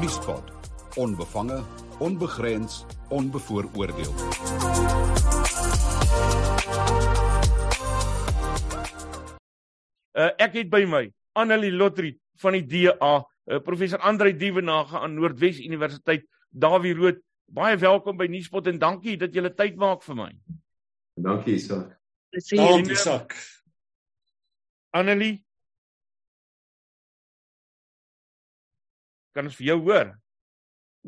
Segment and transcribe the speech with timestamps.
[0.00, 0.44] Vriespot.
[0.96, 1.64] Onbevange,
[1.98, 4.14] onbegrens, onbevooroordeel.
[10.16, 11.02] Uh, ek het by my
[11.36, 17.20] Annelie Lotrie van die DA, uh, professor Andrei Dievenage aan Noordwes Universiteit, Dawie Rood.
[17.44, 20.30] Baie welkom by Nuuspot en dankie dat jy tyd maak vir my.
[21.28, 21.92] Dankie, Isak.
[22.32, 23.36] Dankie, Isak.
[24.96, 25.42] Annelie
[29.34, 30.12] Kan ons vir jou hoor?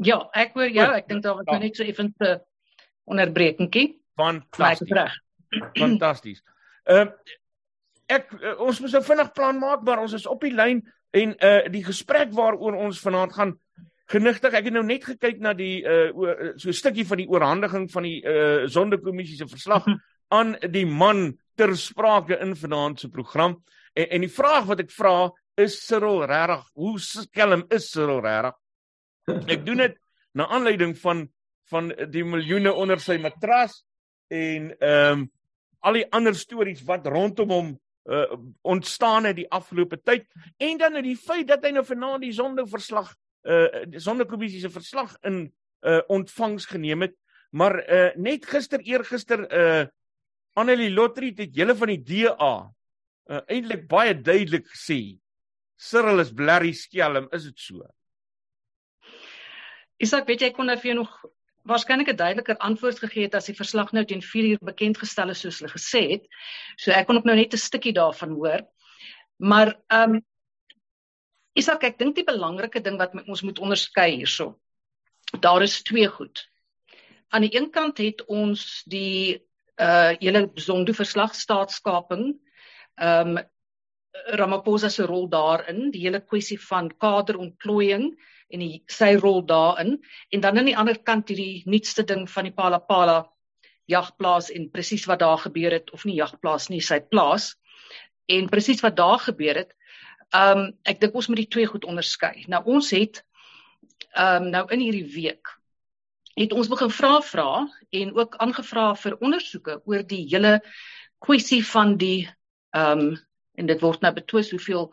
[0.01, 0.89] Ja, ek hoor jou.
[0.97, 1.59] Ek dink daar was ja.
[1.59, 2.41] net so effens 'n
[3.05, 4.01] onderbrekingkie.
[4.17, 5.21] Fantasties.
[5.79, 6.43] Fantasties.
[6.85, 7.39] Ehm uh,
[8.13, 11.35] ek uh, ons moet 'n vinnig plan maak, maar ons is op die lyn en
[11.45, 13.59] uh die gesprek waaroor ons vanaand gaan
[14.07, 14.53] genigtig.
[14.53, 18.03] Ek het nou net gekyk na die uh so 'n stukkie van die oorhandiging van
[18.03, 19.87] die uh sondekommissie se verslag
[20.29, 23.63] aan die man ter sprake in vanaand se program.
[23.93, 26.65] En, en die vraag wat ek vra is Cyril regtig?
[26.75, 28.59] Hoe skelm is Cyril regtig?
[29.53, 29.97] Ek doen dit
[30.39, 31.29] na aanleiding van
[31.73, 33.79] van die miljoene onder sy matras
[34.33, 35.31] en ehm um,
[35.83, 37.71] al die ander stories wat rondom hom
[38.07, 40.29] uh, ontstaan het die afgelope tyd
[40.63, 43.11] en dan het die feit dat hy nou vanaand die sondeverslag
[43.43, 45.49] uh die sondekommissie se verslag in
[45.83, 47.17] uh ontvangs geneem het
[47.51, 49.83] maar uh net gister eergister uh
[50.55, 55.19] Annelie Lotrie het julle van die DA uh eintlik baie duidelik gesê
[55.83, 57.87] Cyril is blerry skelm, is dit so?
[60.03, 61.15] Isak, weet jy kon nou vir jou nog
[61.71, 65.31] waarskynlik 'n duideliker antwoord gegee het as die verslag nou teen 4 uur bekend gestel
[65.31, 66.27] is soos hulle gesê het.
[66.77, 68.63] So ek kon ook nou net 'n stukkie daarvan hoor.
[69.39, 70.23] Maar ehm um,
[71.55, 74.59] Isak, ek dink die belangrike ding wat ons moet onderskei hierso.
[75.41, 76.49] Daar is twee goed.
[77.29, 79.43] Aan die een kant het ons die
[79.77, 82.39] uh hele Zondo verslag staatskaping
[82.97, 83.51] ehm um,
[84.13, 88.11] Ramaphosa se rol daarin, die hele kwessie van kaderontplooiing
[88.53, 89.97] en die, sy rol daarin
[90.31, 93.23] en dan aan die ander kant hierdie nuutste ding van die Palapala
[93.89, 97.55] jagplaas en presies wat daar gebeur het of nie jagplaas nie, sy plaas
[98.29, 99.73] en presies wat daar gebeur het.
[100.37, 102.45] Um ek dink ons moet die twee goed onderskei.
[102.53, 103.25] Nou ons het
[104.13, 105.57] um nou in hierdie week
[106.37, 107.51] het ons begin vra vra
[107.93, 110.59] en ook aangevra vir ondersoeke oor die hele
[111.23, 112.29] kwessie van die
[112.77, 113.13] um
[113.61, 114.89] en dit word nou betwis hoeveel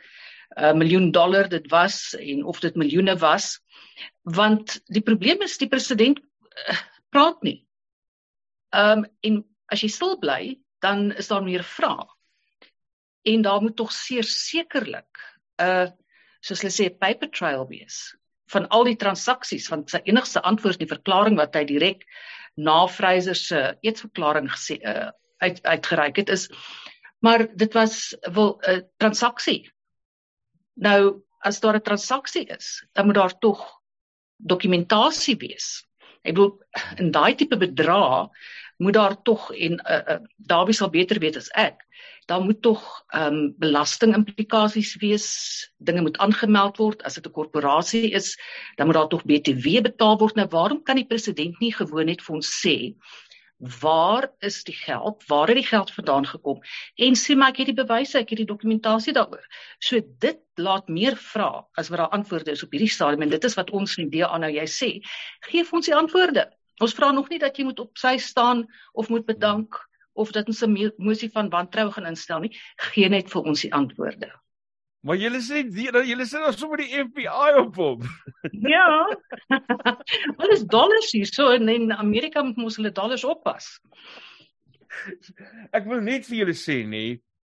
[0.58, 3.59] uh, miljoen dollar dit was en of dit miljoene was
[4.24, 7.59] want die probleem is die president uh, praat nie.
[8.75, 12.06] Ehm um, en as jy stil bly dan is daar meer vrae.
[13.28, 15.24] En daar moet tog sekerlik
[15.59, 15.88] 'n uh,
[16.41, 18.16] soos hulle sê paper trail wees
[18.50, 22.06] van al die transaksies want sy enigste antwoord in die verklaring wat hy direk
[22.56, 25.12] na Fraser se eetsverklaring gesê uh,
[25.44, 26.47] uit uitgereik het is
[27.19, 29.72] maar dit was wel 'n uh, transaksie.
[30.74, 33.81] Nou as daar 'n transaksie is, dan moet daar tog
[34.35, 35.88] dokumentasie wees.
[36.22, 36.59] Ek bedoel
[36.96, 38.29] in daai tipe bedrag
[38.78, 41.84] moet daar tog en uh, uh, Dawie sal beter weet as ek.
[42.25, 45.28] Daar moet tog ehm um, belasting implikasies wees.
[45.78, 48.38] Dinge moet aangemeld word as dit 'n korporasie is,
[48.75, 50.35] dan moet daar tog BTW betaal word.
[50.35, 52.96] Nou waarom kan die president nie gewoon net vir ons sê
[53.59, 55.24] waar is die geld?
[55.28, 56.62] Waar het die geld vandaan gekom?
[56.96, 59.44] En sê maar ek het die bewyse, ek het die dokumentasie daaroor.
[59.84, 63.44] So dit laat meer vrae as wat daar antwoorde is op hierdie stadium en dit
[63.44, 64.90] is wat ons in DA nou jy sê.
[65.52, 66.47] Geef ons die antwoorde.
[66.80, 69.76] Ons vra nog nie dat jy moet op sy staan of moet bedank
[70.14, 72.56] of dat ons 'n mosie van wantrou gaan instel nie.
[72.91, 74.31] Geen net vir ons die antwoorde.
[75.01, 78.03] Maar julle sê julle sê ons sommer die FBI op hom.
[78.73, 79.07] Ja.
[80.39, 83.71] Wat is dollars hier so en in Amerika moet ons hulle dollars oppas.
[85.75, 87.03] Ek wil net vir julle sê nê,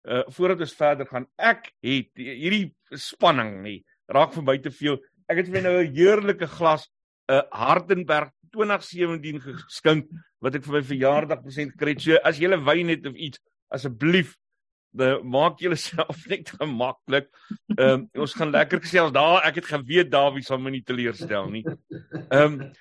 [0.09, 3.75] uh voordat ons verder gaan, ek het hierdie spanning nê,
[4.09, 4.97] raak vir my te veel.
[5.29, 6.89] Ek het vir nou 'n heerlike glas
[7.29, 10.09] 'n uh, Hardenberg 2017 geskink
[10.41, 11.95] wat ek vir my verjaardag present kry.
[11.99, 13.39] So as jy wyn het of iets,
[13.73, 14.35] asseblief
[14.93, 17.29] de maak jouself net gemaklik.
[17.75, 19.41] Ehm um, ons gaan lekker gesels daar.
[19.47, 21.63] Ek het geweet Dawie sal my nie teleurstel nie.
[22.29, 22.71] Ehm um,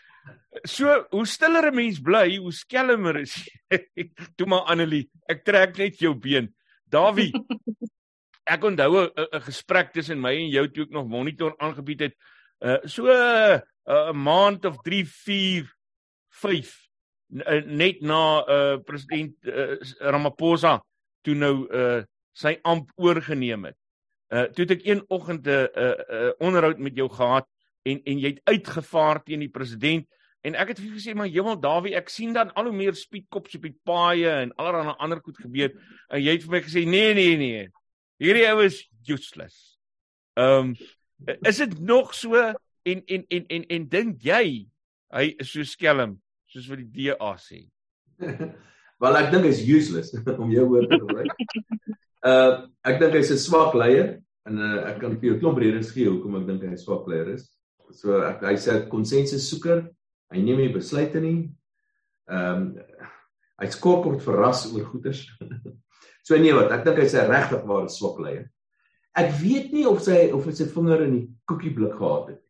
[0.68, 3.80] so hoe stiller 'n mens bly, hoe skelmer is jy.
[4.36, 6.52] Toe maar Annelie, ek trek net jou been.
[6.84, 7.32] Dawie.
[8.52, 12.14] Ek onthou 'n gesprek tussen my en jou toe ek nog monitor aangebied het.
[12.60, 15.70] Uh so 'n uh, maand of 3, 4,
[16.42, 16.72] 5
[17.64, 20.82] net na uh president uh, Ramaphosa
[21.22, 22.02] toe nou uh
[22.32, 23.76] sy amp oorgeneem het.
[24.32, 27.48] Uh toe het ek een oggend 'n uh, uh, onderhoud met jou gehad
[27.82, 30.06] en en jy het uitgevaar teen die president
[30.40, 33.54] en ek het vir gesê maar hemel Dawie ek sien dan al hoe meer speedkops
[33.58, 35.70] op die paaie en allerlei ander goed gebeur
[36.08, 37.68] en jy het vir my gesê nee nee nee.
[38.22, 39.78] Hierdie ou is useless.
[40.38, 40.76] Ehm um,
[41.46, 42.34] is dit nog so
[42.82, 44.66] en en en en, en dink jy
[45.12, 47.66] hy is so skelm soos wat die DA sê?
[49.02, 50.12] Wel ek dink hy's useless
[50.42, 51.34] om jou woord te gebruik.
[52.22, 55.56] Uh ek dink hy's 'n swak leier en uh, ek kan vir jou 'n klomp
[55.58, 57.48] redes gee hoekom ek dink hy 'n swak leier is.
[57.90, 59.90] So ek hy sê konsensus soeker,
[60.30, 61.50] hy neem nie besluite nie.
[62.30, 63.08] Ehm um,
[63.58, 65.26] hy skok word verras oor goeders.
[66.26, 68.46] so nee wat, ek dink hy's 'n regtig ware swak leier.
[69.18, 72.42] Ek weet nie of sy of hy sy vinger in die koekieblik gehad het.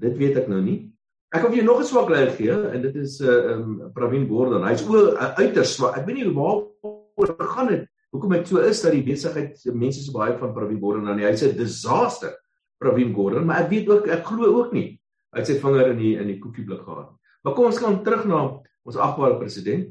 [0.00, 0.91] Dit weet ek nou nie.
[1.32, 4.68] Ek wil jou nog 'n swak leier gee en dit is uh um Pravin Gordhan.
[4.68, 5.96] Hy's o uiters swak.
[5.96, 7.88] Ek weet nie waar oor gaan dit.
[8.12, 11.24] Hoekom dit so is dat die besigheid mense so baie van Pravin Gordhan nou nie.
[11.24, 12.36] Hy's 'n disaster
[12.78, 15.00] Pravin Gordhan, maar ek weet ook ek glo ook nie
[15.32, 17.12] hy sy vinger in die in die koekieblik gehad.
[17.42, 19.88] Maar kom ons gaan terug na ons agbare president.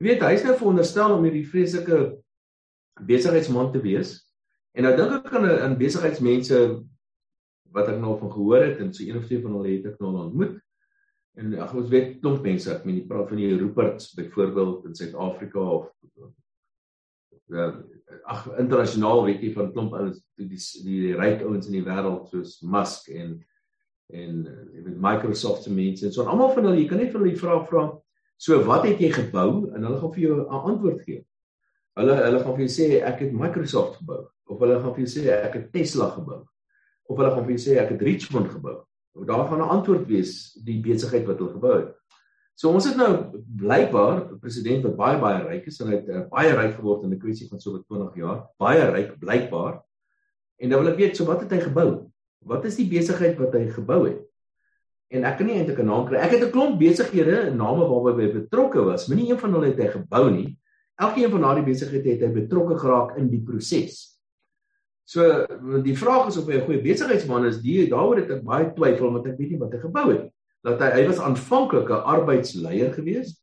[0.00, 2.18] Jy weet hy's nou veronderstel om hierdie vreeslike
[3.08, 4.18] besigheidsman te wees.
[4.76, 6.84] En nou dink ek aan 'n besigheidsmense
[7.72, 10.00] wat ek nou van gehoor het en so een of twee van hulle het ek
[10.00, 10.60] nou ontmoet.
[11.34, 14.94] En ag ons weet klomp mense, ek meen jy praat van die Ruperts byvoorbeeld in
[14.94, 15.90] Suid-Afrika of
[17.52, 17.66] ja,
[18.30, 22.30] ag internasionaal weet jy van klomp ouens die die, die ryk ouens in die wêreld
[22.32, 23.36] soos Musk en
[24.14, 27.12] en jy weet Microsoft se mense en so en almal van hulle jy kan net
[27.12, 27.84] vir hulle die vraag vra
[28.40, 31.24] so wat het jy gebou en hulle gaan vir jou 'n antwoord gee.
[31.96, 35.12] Hulle hulle gaan vir jou sê ek het Microsoft gebou of hulle gaan vir jou
[35.14, 36.40] sê ek het Tesla gebou
[37.08, 38.82] of hulle gaan vir jou sê ek het Richmond gebou.
[39.14, 41.94] Of daar gaan 'n antwoord wees die besigheid wat hulle gebou het.
[42.54, 46.08] So ons het nou blykbaar 'n president wat baie baie ryk is en hy het
[46.08, 48.46] uh, baie ryk geword in 'n kwessie van so 20 jaar.
[48.58, 49.82] Baie ryk blykbaar.
[50.58, 52.10] En dan wil ek weet so wat het hy gebou?
[52.38, 54.22] Wat is die besigheid wat hy gebou het?
[55.10, 56.18] En ek kan nie eintlik 'n naam kry.
[56.18, 59.66] Ek het 'n klomp besighede, name waarby hy betrokke was, maar nie een van hulle
[59.66, 60.58] het hy gebou nie.
[60.96, 64.13] Elkeen van daardie besighede het hy betrokke geraak in die proses.
[65.04, 65.44] So
[65.84, 67.60] die vraag is of hy 'n goeie besigheidsman is.
[67.60, 70.30] Die daaroor het ek baie twyfel want ek weet nie wat hy gebou het.
[70.64, 73.36] Dat hy hy was aanvanklik 'n arbeidsleier gewees.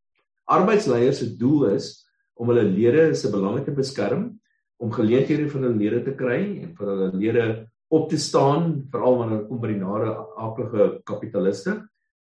[0.47, 4.39] Arbeidsleiers se doel is om hulle lede se belange te beskerm,
[4.79, 7.45] om geleenthede vir hulle lede te kry en vir hulle lede
[7.91, 11.75] op te staan, veral wanneer dit kom by die nare aklige kapitaliste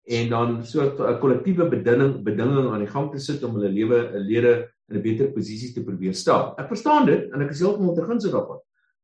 [0.04, 4.12] en dan so 'n kollektiewe bedinging bedinging aan die gang te sit om hulle lewe
[4.12, 6.54] 'n lede in 'n beter posisie te probeer stel.
[6.58, 8.60] Ek verstaan dit en ek is heeltemal te guns daarvan.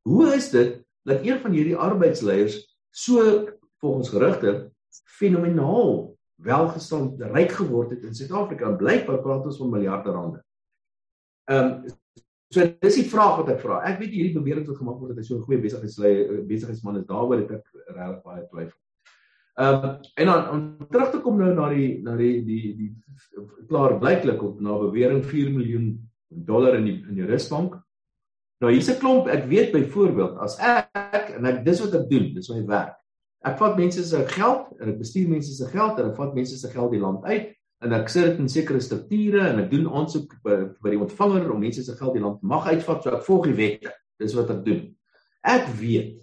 [0.09, 2.59] Hoe is dit dat een van hierdie arbeidsleiers
[2.91, 3.49] so
[3.81, 4.73] volgens gerugte
[5.05, 10.45] fenomenaal welgestel ryk geword het in Suid-Afrika en blykbaar praat ons van miljarde rande.
[11.51, 11.99] Ehm um,
[12.51, 13.77] so dis die vraag wat ek vra.
[13.87, 17.07] Ek weet hierdie bewering wat gemaak word dat hy so 'n goeie besigheidsleier besigheidsman is,
[17.07, 18.79] daaroor het ek regtig baie twyfel.
[19.61, 22.91] Ehm um, en dan om terug te kom nou na die na die die, die
[23.69, 27.79] klaar blyklik op na bewering 4 miljoen dollar in die in die Rusbank
[28.61, 32.35] Nou hier's 'n klomp, ek weet byvoorbeeld as ek en ek dis wat ek doen,
[32.35, 32.97] dis my werk.
[33.41, 36.59] Ek vat mense se geld en ek bestuur mense se geld en ek vat mense
[36.59, 39.89] se geld die land uit en ek sit dit in sekere strukture en ek doen
[39.89, 43.25] aansoek by, by die ontvanger om mense se geld die land mag uitvat so ek
[43.25, 43.95] volg die wette.
[44.21, 44.83] Dis wat ek doen.
[45.41, 46.19] Ek weet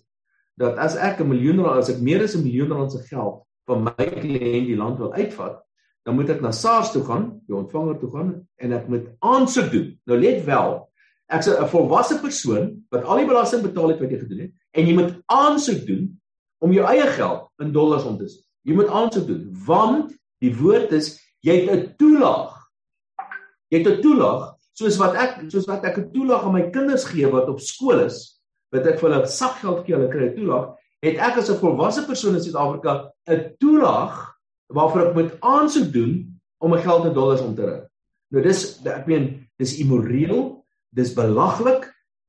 [0.61, 3.41] dat as ek 'n miljoen rand as ek meer as 'n miljoen rand se geld
[3.65, 5.57] van my kliënt die land wil uitvat,
[6.05, 9.71] dan moet ek na SARS toe gaan, die ontvanger toe gaan en ek moet aansoek
[9.71, 9.99] doen.
[10.05, 10.86] Nou let wel,
[11.27, 14.53] ek sê 'n volwasse persoon wat al die belasting betaal het wat jy gedoen het
[14.73, 16.19] en jy moet aansoek doen
[16.59, 18.43] om jou eie geld in dollars om te sit.
[18.63, 22.53] Jy moet aansoek doen want die woord is jy het 'n toelaag.
[23.69, 27.05] Jy het 'n toelaag soos wat ek soos wat ek 'n toelaag aan my kinders
[27.05, 28.39] gee wat op skool is,
[28.71, 32.05] wat ek vir hulle sakgeld gee, hulle kry 'n toelaag, het ek as 'n volwasse
[32.05, 34.37] persoon in Suid-Afrika 'n toelaag
[34.69, 37.79] waarvoor ek moet aansoek doen om my geld in dollars om te ry.
[38.31, 40.56] Nou dis ek meen dis immoreel
[40.95, 41.87] dis belaglik.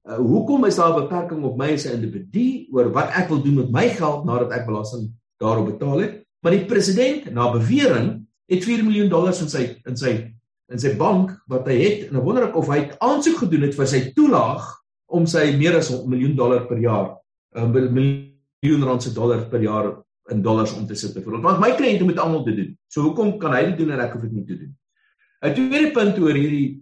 [0.08, 3.42] Uh, hoekom is daar 'n beperking op my as 'n individu oor wat ek wil
[3.42, 6.24] doen met my geld nadat ek belasting daarop betaal het?
[6.40, 10.32] Maar die president, na bewering, het 4 miljoen dollars in sy in sy
[10.68, 13.74] in sy bank wat hy het en ek wonder ek of hy aansoek gedoen het
[13.74, 14.64] vir sy toelaag
[15.08, 17.16] om sy meer as 'n miljoen dollar per jaar,
[17.56, 21.40] 'n miljoen rand se dollar per jaar in dollars om te sit vir.
[21.40, 22.78] Want my kliënte moet almal dit doen.
[22.88, 24.76] So hoekom kan hy dit doen en ek hoef dit nie te doen?
[25.42, 26.80] 'n Tweede punt oor hierdie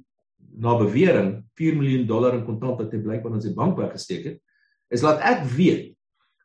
[0.57, 4.41] na bewering 4 miljoen dollar in kontant wat hy blykbaar in sy bank weggesteek het,
[4.93, 5.93] is laat ek weet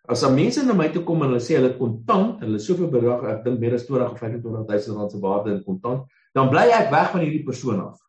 [0.09, 2.89] as daar mense na my toe kom en hulle sê hulle het kontant, hulle soveel
[2.91, 6.65] bedrag, ek dink meer as 20 of 25000 rand se waarde in kontant, dan bly
[6.73, 7.99] ek weg van hierdie persoon af.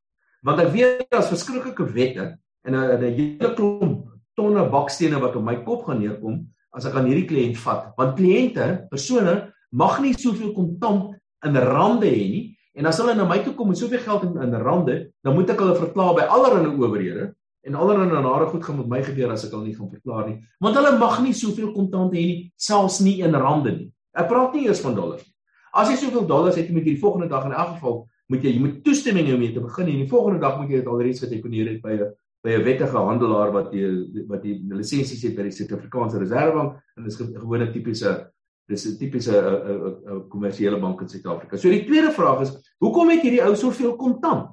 [0.42, 2.24] Want ek weet daar's verskriklike wette
[2.66, 7.06] en 'n hele klomp tonne bakstene wat op my kop gaan neerkom as ek aan
[7.06, 7.92] hierdie kliënt vat.
[7.96, 13.26] Want kliënte, persone mag nie soveel kontant in rande hê nie En as hulle na
[13.28, 16.28] my toe kom met soveel geld in, in rande, dan moet ek hulle verklaar by
[16.36, 19.90] allerlei owerhede en allerlei nare goed gaan met my gebeur as ek hulle nie gaan
[19.90, 20.38] verklaar nie.
[20.60, 23.90] Want hulle mag nie soveel kontant hê nie, selfs nie in rande nie.
[24.16, 25.30] Ek praat nie eers van dollars nie.
[25.72, 28.02] As jy soveel dollars het, moet jy die volgende dag in elk geval
[28.32, 30.70] moet jy jy moet toestemming hê om mee te begin en die volgende dag moet
[30.72, 32.12] jy dit alreeds gedeponeer het by 'n
[32.42, 33.86] by 'n wettige handelaar wat die
[34.28, 38.32] wat die lisensies het by die Suid-Afrikaanse Reservebank en dis gewone tipiese
[38.68, 41.56] dis 'n tipiese 'n kommersiële bank in Suid-Afrika.
[41.56, 44.50] So die tweede vraag is, hoekom het hierdie ou soveel kontant?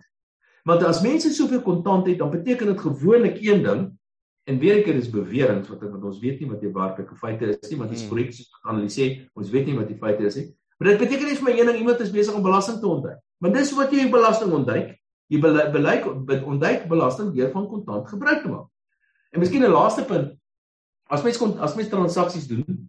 [0.63, 3.97] Want as mense soveel kontant het, dan beteken dit gewoonlik een ding
[4.43, 7.57] en weer ek dit is beweringe wat wat ons weet nie wat die werklike feite
[7.61, 10.25] is nie, want dit is korrek soos wat analiseer, ons weet nie wat die feite
[10.25, 10.55] is nie.
[10.77, 13.19] Maar dit beteken nie vir my een ding iemand is besig om belasting te ontduik.
[13.39, 14.95] Want dis wat jy belasting ontduik.
[15.29, 16.05] Jy beleid
[16.43, 18.67] ontduik belasting deur van kontant gebruik te maak.
[19.31, 20.33] En miskien 'n laaste punt.
[21.07, 22.88] As mens kon as mens transaksies doen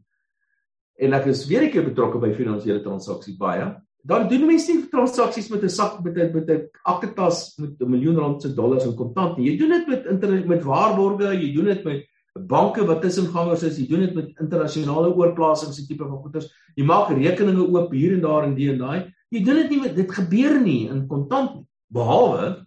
[1.01, 4.89] en ek is weer 'n keer betrokke by finansiële transaksies baie, dan doen mense nie
[4.89, 8.85] transaksies met 'n sak met 'n met 'n aktetas met 'n miljoen rand se dollars
[8.85, 9.51] in kontant nie.
[9.51, 12.05] Jy doen dit met inter, met waarborge, jy doen dit met
[12.49, 16.51] banke wat tussengangers is, jy doen dit met internasionale oorplasings en tipe van goederes.
[16.77, 19.13] Jy maak rekeninge oop hier en daar en die en daai.
[19.31, 22.67] Jy doen dit nie met dit gebeur nie in kontant nie behalwe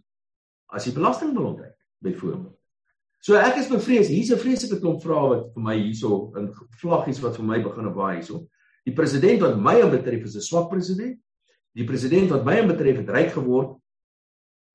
[0.73, 2.52] as jy belasting wil ontduik byvoorbeeld.
[3.23, 6.51] So ek is bevrees, hier's 'n vreeslike klomp vrae wat vir my hierso in
[6.81, 8.47] vlaggies wat vir my begin waai hierso.
[8.85, 11.17] Die president wat my betref is 'n swak president.
[11.73, 13.79] Die president wat my betref het ryk geword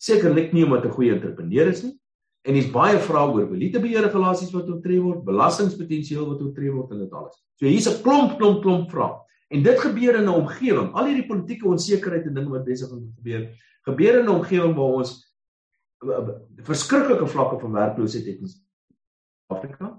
[0.00, 1.99] sekerlik nie omdat hy 'n goeie entrepreneur is nie
[2.49, 7.00] en hier's baie vrae oor elitebeheer regulasies wat oortree word, belastingpotensiaal wat oortree word en
[7.00, 7.37] dit alles.
[7.61, 9.21] So hier's 'n klomp klomp klomp vrae.
[9.50, 13.00] En dit gebeur in 'n omgewing, al hierdie politieke onsekerheid en dinge wat besig om
[13.00, 13.49] te gebeur,
[13.85, 15.27] gebeur in 'n omgewing waar ons
[16.67, 18.52] verskriklike vlakke van werkloosheid het in
[19.47, 19.93] Afrika.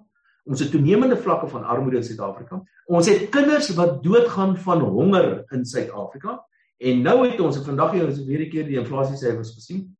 [0.49, 2.61] Ons het toenemende vlakke van armoede in Suid-Afrika.
[2.85, 6.39] Ons het kinders wat doodgaan van honger in Suid-Afrika.
[6.79, 9.97] En nou het ons vandag hier ons weer 'n keer die inflasie syfers gesien.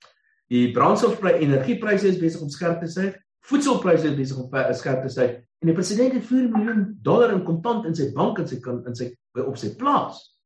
[0.48, 3.18] Die brandstofpryse, energiepryse is besig om skerp te styg.
[3.39, 5.32] Voedselpryse is besig om skerp te styg.
[5.60, 8.96] En die president het 4 miljoen dollar in kontant in sy bank in sy in
[8.96, 10.38] sy op sy plaas.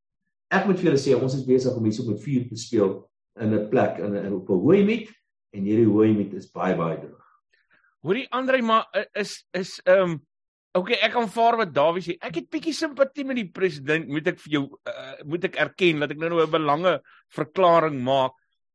[0.50, 3.54] Ek moet vir julle sê ons is besig om hierso met vuur te speel in
[3.54, 5.10] 'n plek in 'n op 'n hoë meet
[5.54, 7.20] en hierdie hoë meet is baie baie droog.
[8.04, 10.22] Hoorie Andre, maar is is ehm um,
[10.74, 12.16] okay, ek aanvaar wat Dawie sê.
[12.20, 16.02] Ek het bietjie simpatie met die president, moet ek vir jou uh, moet ek erken
[16.04, 16.96] dat ek nou nou 'n belange
[17.38, 18.34] verklaring maak.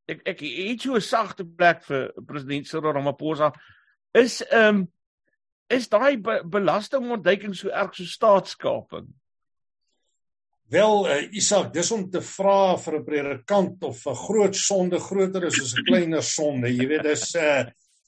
[0.09, 3.53] Ek ek het so 'n sagte plek vir president Cyril Ramaphosa.
[4.15, 4.89] Is ehm um,
[5.69, 9.13] is daai be belastingontduiking so erg so staatskaping?
[10.69, 15.47] Wel uh, Isak, dis om te vra vir 'n predikant of 'n groot sonde groter
[15.49, 16.69] is as 'n kleiner sonde.
[16.69, 17.63] Jy weet dis 'n uh,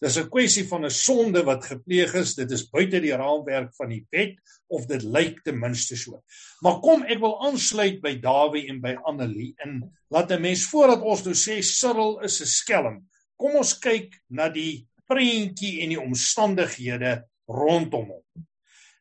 [0.05, 2.35] dis 'n kwessie van 'n sonde wat gepleeg is.
[2.35, 4.37] Dit is buite die raamwerk van die wet
[4.69, 6.21] of dit lyk ten minste so.
[6.61, 11.01] Maar kom, ek wil aansluit by Dawie en by Annelie in laat 'n mens voordat
[11.01, 13.09] ons nou sê Cyril is 'n skelm.
[13.39, 18.45] Kom ons kyk na die prentjie en die omstandighede rondom hom.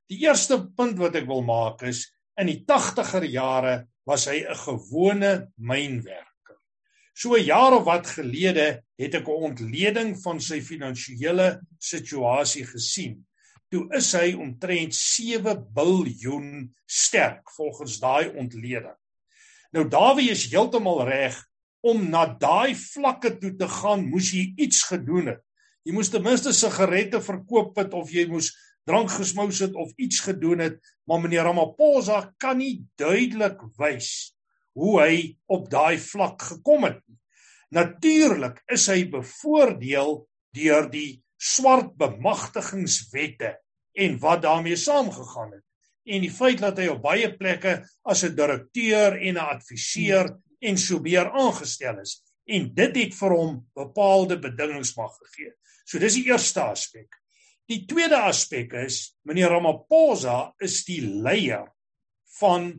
[0.07, 2.07] Die eerste punt wat ek wil maak is
[2.39, 3.73] In die 80er jare
[4.07, 6.57] was hy 'n gewone mynwerker.
[7.13, 13.25] So jaar of wat gelede het ek 'n ontleding van sy finansiële situasie gesien.
[13.69, 18.95] Toe is hy omtrent 7 miljard sterk volgens daai ontleding.
[19.71, 21.35] Nou Dawie is heeltemal reg
[21.81, 25.43] om na daai vlakke toe te gaan, moes jy iets gedoen het.
[25.83, 28.49] Jy moes ten minste sigarette verkoop het of jy moes
[28.87, 34.35] drank gesmous het of iets gedoen het, maar meneer Ramaphosa kan nie duidelik wys
[34.77, 35.15] hoe hy
[35.47, 37.17] op daai vlak gekom het nie.
[37.75, 40.23] Natuurlik is hy bevoordeel
[40.57, 43.55] deur die swart bemagtigingswette
[43.99, 45.65] en wat daarmee saamgegaan het
[46.09, 50.77] en die feit dat hy op baie plekke as 'n direkteur en 'n adviseur en
[50.77, 55.53] so meer aangestel is en dit het vir hom bepaalde bedingings mag gegee.
[55.85, 57.13] So dis die eerste aspek.
[57.69, 58.95] Die tweede aspek is
[59.29, 61.67] meneer Ramaphosa is die leier
[62.39, 62.71] van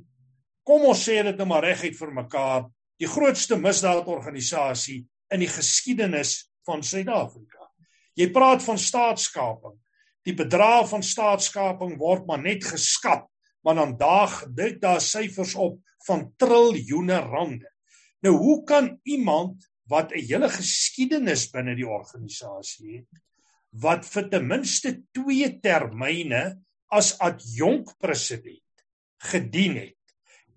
[0.67, 2.65] kom ons sê dit nou maar reguit vir mekaar,
[2.99, 7.71] die grootste misdaadorganisasie in die geskiedenis van Suid-Afrika.
[8.19, 9.79] Jy praat van staatskaping.
[10.27, 13.25] Die bedrag van staatskaping word maar net geskat,
[13.63, 17.71] maar dan daag dit daar syfers op van triljoene rande.
[18.27, 23.09] Nou hoe kan iemand wat 'n hele geskiedenis binne die organisasie het,
[23.71, 26.43] wat vir ten minste 2 termyne
[26.91, 28.65] as adjunk president
[29.31, 29.97] gedien het.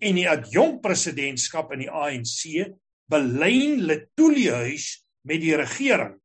[0.03, 2.73] En die adjunk presidentskap in die ANC
[3.11, 6.17] belyn Letuliehuis met die regering.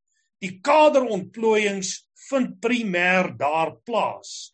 [0.42, 1.92] Die kaderontplooiings
[2.28, 4.50] vind primêr daar plaas.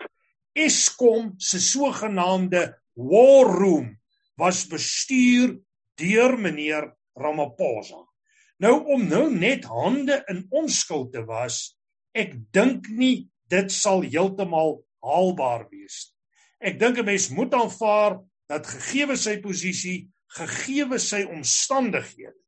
[0.54, 3.94] Eskom se sogenaamde war room
[4.38, 5.58] was bestuur
[5.98, 8.00] deur meneer Ramaphosa.
[8.62, 11.74] Nou om nou net hande in onskuld te was
[12.14, 16.14] Ek dink nie dit sal heeltemal haalbaar wees nie.
[16.70, 22.38] Ek dink 'n mens moet aanvaar dat gegeewe sy posisie, gegeewe sy omstandighede,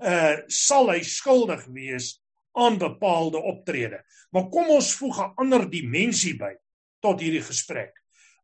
[0.00, 2.18] uh sal hy skuldig wees
[2.58, 4.02] aan bepaalde optrede.
[4.32, 6.54] Maar kom ons voeg 'n ander dimensie by
[7.00, 7.92] tot hierdie gesprek.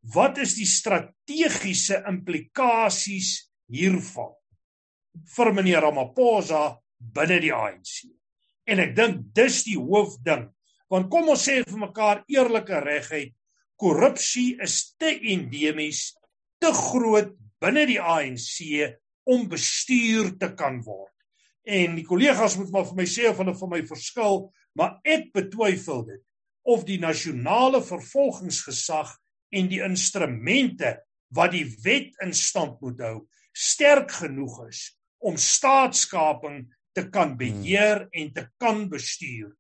[0.03, 4.35] Wat is die strategiese implikasies hiervan
[5.37, 8.07] vir meneer Ramaphosa binne die ANC?
[8.67, 10.49] En ek dink dis die hoofding.
[10.89, 13.35] Want kom ons sê vir mekaar eerlike regheid,
[13.79, 16.15] korrupsie is te endemies,
[16.59, 18.65] te groot binne die ANC
[19.29, 21.13] om bestuur te kan word
[21.69, 24.47] en die kollegas moet maar vir my sê of hulle van my verskil,
[24.79, 26.23] maar ek betwyfel dit
[26.69, 29.13] of die nasionale vervolgingsgesag
[29.57, 30.97] en die instrumente
[31.37, 33.17] wat die wet in stand moet hou
[33.53, 34.83] sterk genoeg is
[35.19, 36.67] om staatskaping
[36.97, 39.51] te kan beheer en te kan bestuur.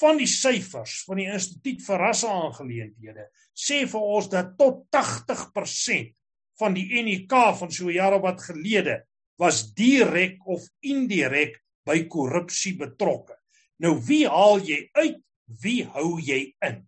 [0.00, 6.14] Van die syfers van die Instituut vir Rasseaangeleenthede sê vir ons dat tot 80%
[6.60, 9.02] van die NEK van so jare wat gelede
[9.40, 13.34] was direk of indirek by korrupsie betrokke.
[13.82, 15.20] Nou wie haal jy uit?
[15.62, 16.78] Wie hou jy in?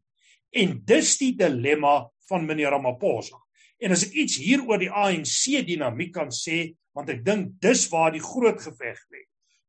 [0.54, 3.37] En dis die dilemma van meneer Ramaphosa.
[3.82, 7.82] En as ek iets hier oor die ANC dinamiek kan sê, want ek dink dis
[7.92, 9.25] waar die groot geveg lê.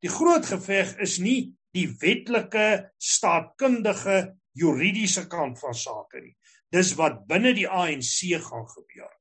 [0.06, 6.36] Die groot geveg is nie die wetlike, staatkundige, juridiese kant van sake nie.
[6.72, 9.12] Dis wat binne die ANC gaan gebeur.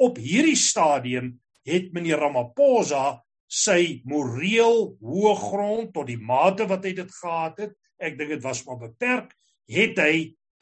[0.00, 1.34] Op hierdie stadium
[1.66, 7.74] het meneer Ramaphosa sy moreel hoë grond tot die mate wat hy dit gehad het,
[8.00, 9.34] ek dink dit was maar beperk,
[9.70, 10.14] het hy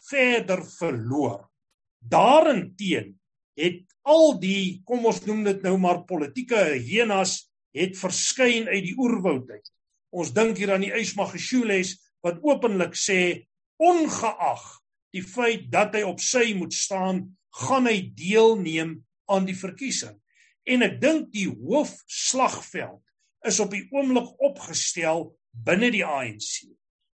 [0.08, 1.42] verder verloor.
[2.00, 3.14] Daarenteen
[3.58, 7.42] het al die, kom ons noem dit nou maar politieke hyenas
[7.76, 9.68] het verskyn uit die oerwoud uit.
[10.10, 13.48] Ons dink hier aan die Ysmageshules wat openlik sê
[13.78, 14.64] ongeag
[15.14, 17.22] die feit dat hy op sy moet staan,
[17.64, 18.98] gaan hy deelneem
[19.28, 20.16] aan die verkiesing.
[20.68, 23.00] En ek dink die hoofslagveld
[23.48, 26.68] is op die oomblik opgestel binne die ANC.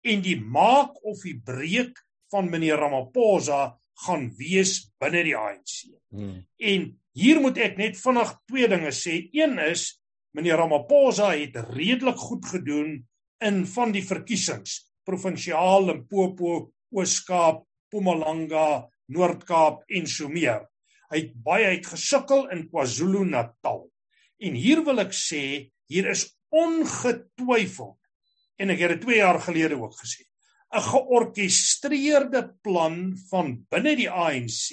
[0.06, 1.98] En die maak of die breek
[2.32, 3.74] van meneer Ramaphosa
[4.06, 5.90] gaan wees binne die ANC.
[6.14, 6.44] Hmm.
[6.58, 6.86] En
[7.18, 9.18] hier moet ek net vinnig twee dinge sê.
[9.36, 9.99] Een is
[10.36, 12.98] meneer Ramaphosa het redelik goed gedoen
[13.46, 20.68] in van die verkiesings, provinsiaal Limpopo, Oos-Kaap, Mpumalanga, Noord-Kaap en so meer.
[21.10, 23.88] Hy het baie uitgesukkel in KwaZulu-Natal.
[24.46, 27.98] En hier wil ek sê, hier is ongetwyfeld
[28.60, 30.26] en ek het dit 2 jaar gelede ook gesê,
[30.70, 34.70] 'n georkestreerde plan van binne die ANC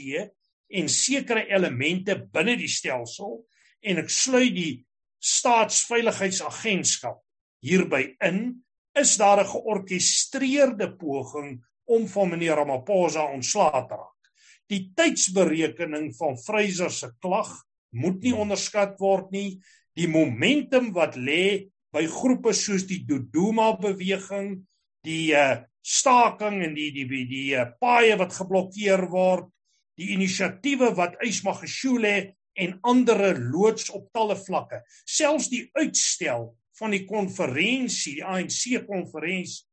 [0.68, 3.46] en sekere elemente binne die stelsel
[3.80, 4.74] en ek sluit die
[5.18, 7.20] staatsveiligheidsagentskap
[7.64, 14.22] hierby in is daar 'n georkestreerde poging om van meneer Ramaphosa ontslae te raak.
[14.66, 19.60] Die tydsberekening van Freyser se klag moet nie onderskat word nie.
[19.94, 24.66] Die momentum wat lê by groepe soos die Dodoma beweging,
[25.06, 29.48] die uh, staking en die die die, die uh, paaie wat geblokkeer word,
[29.96, 34.82] die inisiatiewe wat Ysmagashule en ander loods op talle vlakke.
[35.04, 39.64] Selfs die uitstel van die konferensie, die ANC konferensie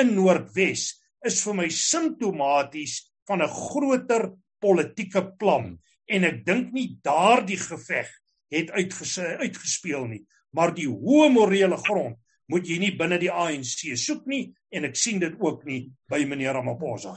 [0.00, 0.90] in Noordwes
[1.26, 8.08] is vir my simptomaties van 'n groter politieke plan en ek dink nie daardie geveg
[8.52, 10.22] het uitgespeel nie
[10.52, 12.16] maar die hoë morele grond
[12.52, 16.22] moet jy nie binne die ANC soek nie en ek sien dit ook nie by
[16.24, 17.16] meneer Ramaphosa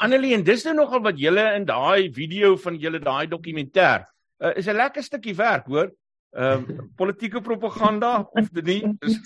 [0.00, 4.06] Annelie en dis nou nogal wat julle in daai video van julle daai dokumentêr
[4.44, 5.90] uh, is 'n lekker stukkie werk hoor
[6.34, 9.20] ehm uh, politieke propaganda of dit nie is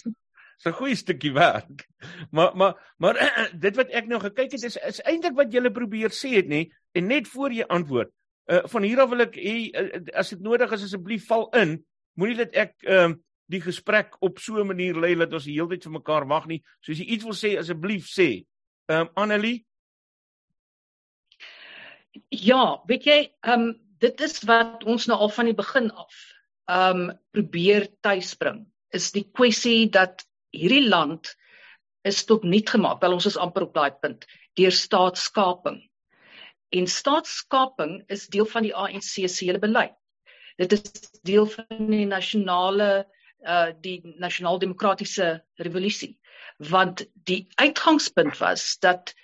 [0.58, 1.86] so 'n goeie stukkie werk.
[2.30, 3.16] Maar maar maar
[3.64, 6.68] dit wat ek nou gekyk het is is eintlik wat jy probeer sê het nê
[6.92, 8.10] en net voor jy antwoord.
[8.46, 11.78] Uh van hier af wil ek hê uh, as dit nodig is asseblief val in.
[12.14, 13.16] Moenie dat ek ehm uh,
[13.48, 16.46] die gesprek op so 'n manier lei dat ons die hele tyd vir mekaar wag
[16.46, 16.62] nie.
[16.80, 18.44] So as jy iets wil sê asseblief sê.
[18.88, 19.64] Ehm um, Annelie
[22.28, 26.16] Ja, weet jy, ehm um, dit is wat ons nou al van die begin af
[26.70, 28.64] um, probeer tuisbring.
[28.94, 31.34] Is die kwessie dat hierdie land
[32.08, 33.00] is tot niet gemaak.
[33.02, 34.26] Wel ons is amper op daai punt
[34.58, 35.82] deur staatskaping.
[36.74, 39.94] En staatskaping is deel van die ANC se hele beleid.
[40.58, 43.06] Dit is deel van die nasionale
[43.46, 46.16] uh die nasionaal demokratiese revolusie
[46.58, 49.14] want die uitgangspunt was dat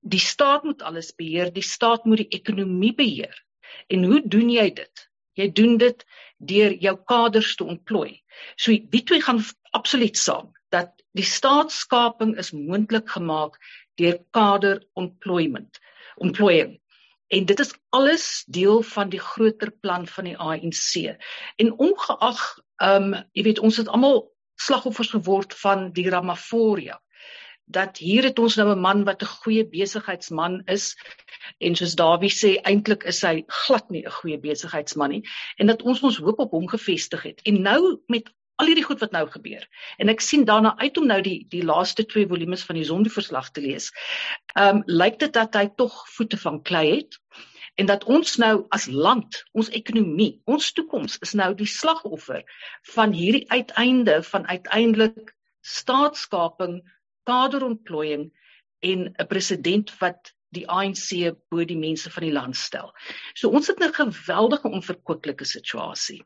[0.00, 3.44] die staat moet alles beheer, die staat moet die ekonomie beheer.
[3.88, 5.08] En hoe doen jy dit?
[5.34, 6.04] Jy doen dit
[6.38, 8.22] deur jou kaders te ontplooi.
[8.56, 13.58] So die twee gaan absoluut saam dat die staatskaping is moontlik gemaak
[13.98, 15.78] deur kader employment
[16.22, 16.78] employing
[17.34, 21.16] En dit is alles deel van die groter plan van die ANC.
[21.56, 27.00] En ongeag ehm um, jy weet ons het almal slagoffers geword van die Ramaphosa
[27.64, 30.96] dat hier het ons nou 'n man wat 'n goeie besigheidsman is.
[31.58, 35.28] En soos Dawie sê eintlik is hy glad nie 'n goeie besigheidsman nie.
[35.56, 37.40] En dat ons ons hoop op hom gefestig het.
[37.42, 39.68] En nou met al hierdie goed wat nou gebeur.
[39.98, 43.50] En ek sien daarna uit om nou die die laaste twee volumes van die Zondo-verslag
[43.50, 43.90] te lees.
[44.54, 47.18] Ehm um, lyk dit dat hy tog voete van klei het?
[47.74, 52.44] En dat ons nou as land, ons ekonomie, ons toekoms is nou die slagoffer
[52.94, 56.82] van hierdie uiteinde van uiteindelik staatskaping
[57.28, 58.30] kaderontplooiing
[58.84, 62.92] en 'n president wat die ANC bo die mense van die land stel.
[63.34, 66.22] So ons het 'n geweldige onverkwikkelike situasie.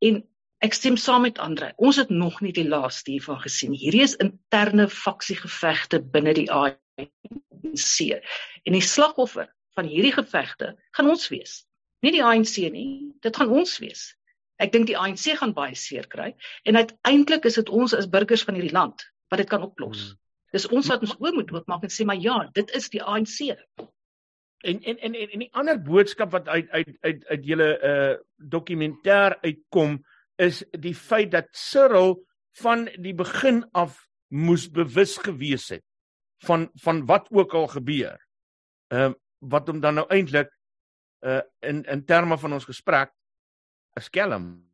[0.00, 0.24] En
[0.58, 1.72] ek stem saam met Andre.
[1.76, 3.72] Ons het nog nie die laaste hiervan gesien.
[3.72, 8.20] Hierdie is interne faksiegevegte binne die ANC.
[8.64, 11.64] En die slagoffer van hierdie gevegte gaan ons wees.
[12.00, 14.14] Nie die ANC nie, dit gaan ons wees.
[14.62, 18.44] Ek dink die ANC gaan baie seer kry en uiteindelik is dit ons as burgers
[18.46, 19.98] van hierdie land wat dit kan oplos.
[19.98, 20.20] Hmm.
[20.54, 23.54] Dis ons wat ons oor moet oopmaak en sê maar ja, dit is die ANC.
[24.64, 28.14] En en en en, en die ander boodskap wat uit uit uit uit julle uh
[28.54, 29.98] dokumentêr uitkom
[30.38, 32.20] is die feit dat Cyril
[32.60, 35.84] van die begin af moes bewus gewees het
[36.46, 38.18] van van wat ook al gebeur.
[38.92, 40.48] Ehm uh, wat hom dan nou eintlik
[41.26, 43.10] uh in in terme van ons gesprek
[43.96, 44.73] 'n skelm.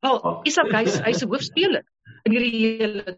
[0.00, 1.84] Wel, Isak hy's hy's 'n hoofspeler
[2.24, 3.16] in hierdie hele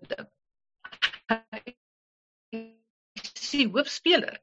[3.52, 4.38] die hoofspeler.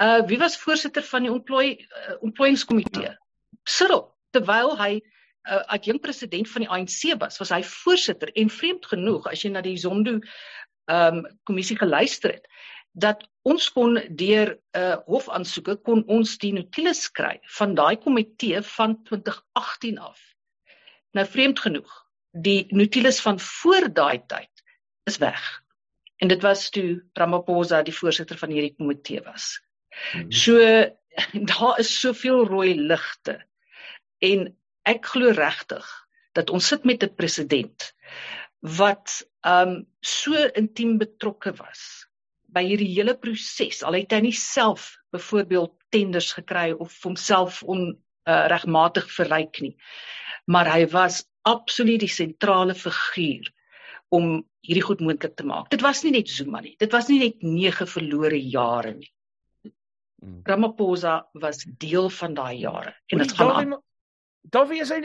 [0.00, 3.12] Uh wie was voorsitter van die ontplooi uh, ontplooiingskomitee?
[3.64, 8.86] Cyril, terwyl hy uh, adjunkt president van die ANC was, was hy voorsitter en vreemd
[8.92, 10.20] genoeg as jy na die Zondo
[10.86, 12.46] um kommissie geluister het
[12.96, 18.62] dat ons kon deur 'n uh, hofaansoeke kon ons die notules kry van daai komitee
[18.62, 20.35] van 2018 af.
[21.16, 21.92] Nou vreemd genoeg
[22.36, 24.64] die notules van voor daai tyd
[25.08, 25.44] is weg.
[26.20, 29.56] En dit was toe Ramaphosa die voorsitter van hierdie komitee was.
[30.12, 30.30] Hmm.
[30.32, 30.60] So
[31.52, 33.38] daar is soveel rooi ligte.
[34.18, 34.50] En
[34.84, 35.86] ek glo regtig
[36.36, 37.92] dat ons sit met 'n president
[38.60, 42.06] wat um so intiem betrokke was
[42.52, 43.82] by hierdie hele proses.
[43.82, 49.74] Al het hy nie self byvoorbeeld tenders gekry of homself on uh, regmatig verryk nie.
[50.46, 53.50] Maar hy was absoluut die sentrale figuur
[54.14, 55.70] om hierdie goed moontlik te maak.
[55.70, 56.76] Dit was nie net Zuma nie.
[56.82, 59.10] Dit was nie net 9 verlore jare nie.
[60.22, 60.40] Hmm.
[60.46, 63.76] Ramaphosa was deel van daai jare en dit gaan aan.
[64.46, 65.00] Davie is hy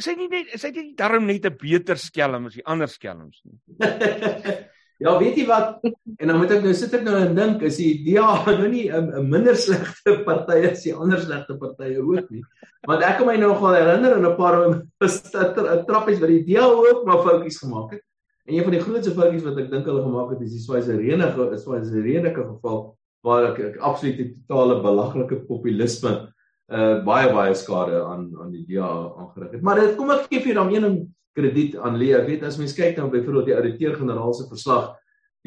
[0.00, 3.60] sê nie net sê dit darm net 'n beter skelm as die ander skelms nie.
[5.00, 5.78] Ja, weet jy wat?
[6.20, 8.90] En dan moet ek nou sit ek nou en dink, is die DA nou nie
[8.92, 12.42] 'n minder slegte party as die ander slegte partye ook nie.
[12.86, 17.06] Want ek kan my nog wel herinner aan 'n paar trappies wat die DA ook
[17.06, 18.04] maar foutjies gemaak het.
[18.44, 21.32] En een van die grootste foutjies wat ek dink hulle gemaak het, is die Swazerene
[21.56, 26.28] Swazerene geval waar ek, ek absoluut totale belaglike populisme
[26.68, 28.86] uh baie baie skade aan aan die DA
[29.16, 29.62] aangerig het.
[29.62, 32.12] Maar dit kom ek gee vir hom een krediet aan lê.
[32.18, 34.94] Ek weet as mens kyk na byvoorbeeld die ouditeur-generaal se verslag,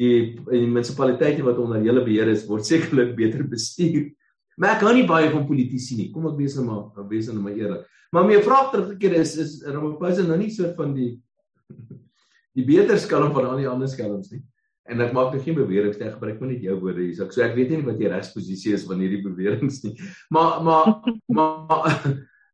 [0.00, 0.14] die,
[0.48, 4.08] die munisipaliteite wat onder hulle beheer is, word sekerlik beter bestuur.
[4.60, 6.08] Maar ek hou nie baie van politici nie.
[6.14, 7.86] Kom ek wees nou maar, wees nou maar eerlik.
[8.14, 11.16] Maar my vraag teruggekeer is is Ramaphosa nou nie so van die
[12.56, 14.44] die beter skelm van al die ander skelms nie.
[14.84, 17.16] En ek maak nou geen beweringe, ek gebruik maar net jou woorde hier.
[17.32, 19.94] So ek weet nie wat jy regsposisie is van hierdie beweringe nie.
[20.34, 20.92] Maar maar
[21.38, 21.98] maar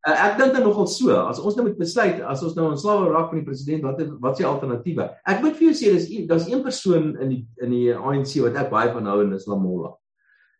[0.00, 3.10] Uh, ek dink dan nogal so, as ons nou moet besluit as ons nou ontslae
[3.10, 5.08] raak van die president, wat wat is die alternatiewe?
[5.28, 8.56] Ek moet vir jou sê dis daar's een persoon in die in die ANC wat
[8.62, 9.92] ek baie van hou en dis Lamola.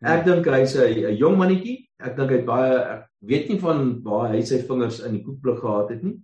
[0.01, 1.87] Ek dink hy's 'n jong mannetjie.
[1.97, 5.23] Ek dink hy het baie ek weet nie van waar hy sy vingers in die
[5.25, 6.19] koekblik gehad het nie.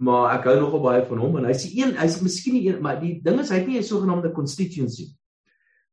[0.00, 2.80] Maar ek hou nogal baie van hom en hy's die een, hy's miskien die een,
[2.84, 5.16] maar die ding is hy het nie 'n sogenaamde constituency.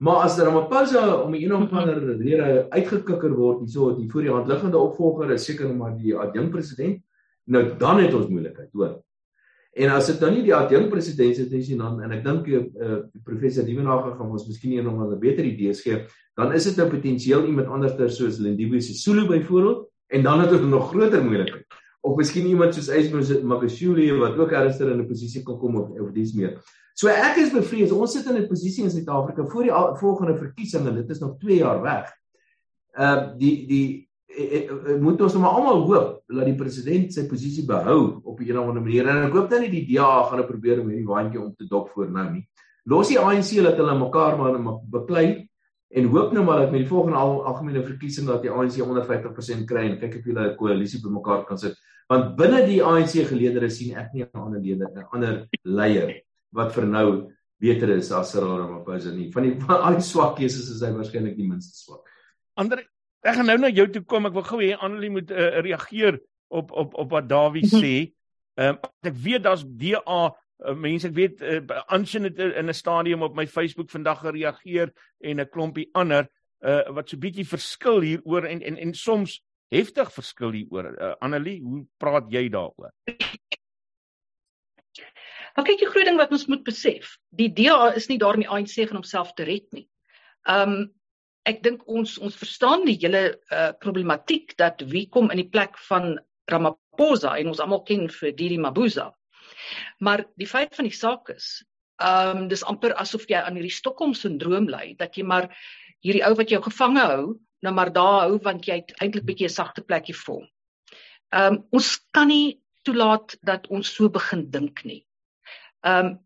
[0.02, 4.48] Maar as Ramaphosa om 'n of ander rede uitgekikker word, hierso die voor die hand
[4.48, 7.04] liggende opvolger is seker maar die adjunkt president,
[7.46, 9.04] nou dan het ons moeilikheid, hoor.
[9.74, 12.64] En as dit nou nie die adjunkt president is nie, dan en ek dink eh
[12.82, 16.76] uh, professor Dievenage gaan ons miskien een nog 'n beter idee gee, dan is dit
[16.78, 21.66] nou potensieel iemand anders soos Lindiwe Sisulu byvoorbeeld en dan het ons nog groter moeilikheid.
[22.02, 25.90] Of miskien iemand soos Ysmo Magashule wat ook ernstig in 'n posisie kan kom of,
[25.90, 26.58] of dies meer.
[26.96, 30.88] So ek is bevrees ons sit in 'n posisie in Suid-Afrika voor die volgende verkiesing
[30.88, 32.10] en dit is nog 2 jaar weg.
[32.98, 37.14] Uh die die e, e, e, moet ons nou maar almal hoop dat die president
[37.14, 40.24] sy posisie behou op 'n of ander manier en ek hoop dan nie die DA
[40.24, 42.48] gaan nou probeer om hierdie waandjie om te dop voor nou nie.
[42.86, 45.48] Los die ANC dat hulle mekaar maar beklei
[45.94, 49.06] en hoop nou maar dat met die volgende al, algemene verkiesing dat die ANC onder
[49.08, 51.76] 50% kry en kyk of hulle 'n koalisie bymekaar kan sit.
[52.08, 56.74] Want binne die ANC geleedere sien ek nie 'n ander leier, 'n ander leier wat
[56.74, 59.32] vir nou beter is as Cyril Ramaphosa nie.
[59.32, 62.08] Van die van al die swak keuses is hy waarskynlik die minste swak.
[62.58, 62.84] Ander
[63.22, 64.26] ek gaan nou na jou toe kom.
[64.26, 68.12] Ek wil gou hê Annelie moet uh, reageer op op op wat Dawie sê.
[68.60, 68.78] Ehm um,
[69.08, 70.22] ek weet daar's DA
[70.66, 74.94] uh, mense ek weet uh, Anshin het in 'n stadium op my Facebook vandag gereageer
[75.20, 76.30] en 'n klompie ander
[76.62, 80.96] uh, wat so bietjie verskil hieroor en en en soms heftig verskil hieroor.
[80.98, 82.92] Uh, Annelie, hoe praat jy daaroor?
[85.56, 88.46] Maar kyk, die groot ding wat ons moet besef, die DA is nie daar in
[88.46, 89.88] die ANC gaan homself te red nie.
[90.50, 90.94] Um,
[91.50, 95.78] ek dink ons ons verstaan die hele uh, problematiek dat wie kom in die plek
[95.90, 96.14] van
[96.52, 99.10] Ramaphosa en ons almal ken vir Didi Mabuza.
[100.00, 101.64] Maar die feit van die saak is,
[102.02, 105.52] ehm um, dis amper asof jy aan hierdie Stockholm sindroom ly dat jy maar
[106.02, 107.26] hierdie ou wat jou gevange hou,
[107.62, 110.50] nou maar daar hou want jy het eintlik bietjie 'n sagte plekkie vir hom.
[111.32, 115.06] Ehm um, ons kan nie toelaat dat ons so begin dink nie.
[115.86, 116.20] Ehm um,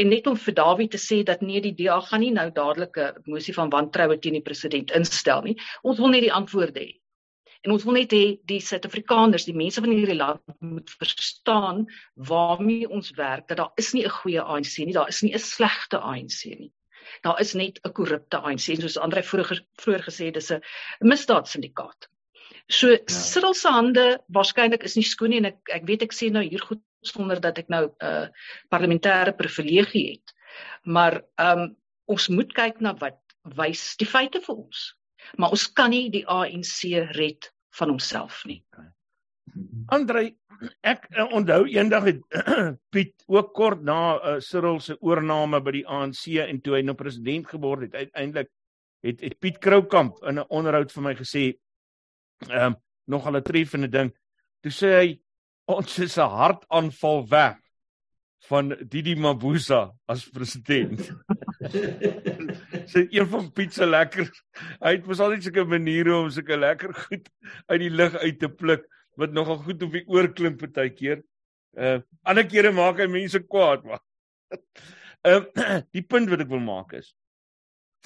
[0.00, 2.96] en net om vir Dawie te sê dat nee die DA gaan nie nou dadelik
[2.98, 5.56] 'n mosie van wantroue teen die president instel nie.
[5.82, 7.01] Ons wil net die antwoorde hê.
[7.62, 11.84] En ons wil net hê die Suid-Afrikaners, die mense van hierdie land moet verstaan
[12.30, 15.38] waarmee ons werk dat daar is nie 'n goeie ANC nie, daar is nie 'n
[15.38, 16.72] slegte ANC nie.
[17.22, 20.62] Daar is net 'n korrupte ANC, soos Andre vroeër vroeër gesê het, dis 'n
[21.00, 22.08] misdaadsyndikaat.
[22.68, 22.98] So ja.
[23.06, 26.42] Cyril se hande waarskynlik is nie skoon nie en ek ek weet ek sê nou
[26.42, 28.28] hier goed sonder dat ek nou 'n uh,
[28.70, 30.34] parlementêre privilegie het.
[30.82, 34.96] Maar ehm um, ons moet kyk na wat wys die feite vir ons
[35.36, 36.84] maar ons kan nie die ANC
[37.16, 38.62] red van homself nie.
[39.92, 40.30] Andre,
[40.86, 42.20] ek uh, onthou eendag het
[42.92, 46.94] Piet ook kort na uh, Cyril se oorneem by die ANC en toe hy nou
[46.98, 48.50] president geword het, uiteindelik
[49.02, 51.44] het, het Piet Kroukamp in 'n onderhoud vir my gesê
[52.48, 54.12] ehm um, nog al 'n treffende ding.
[54.62, 55.08] Toe sê hy
[55.66, 57.58] ons is 'n hartaanval weg
[58.48, 61.10] van Didi Mabuza as president.
[62.90, 64.30] Sy een van pizza lekker.
[64.80, 67.28] Hy het mos altyd sulke maniere om sulke lekker goed
[67.68, 68.86] uit die lug uit te pluk
[69.20, 71.20] wat nogal goed op die oor klim partykeer.
[71.76, 74.02] Uh ander kere maak hy mense kwaad maar.
[75.22, 77.12] Ehm uh, die punt wat ek wil maak is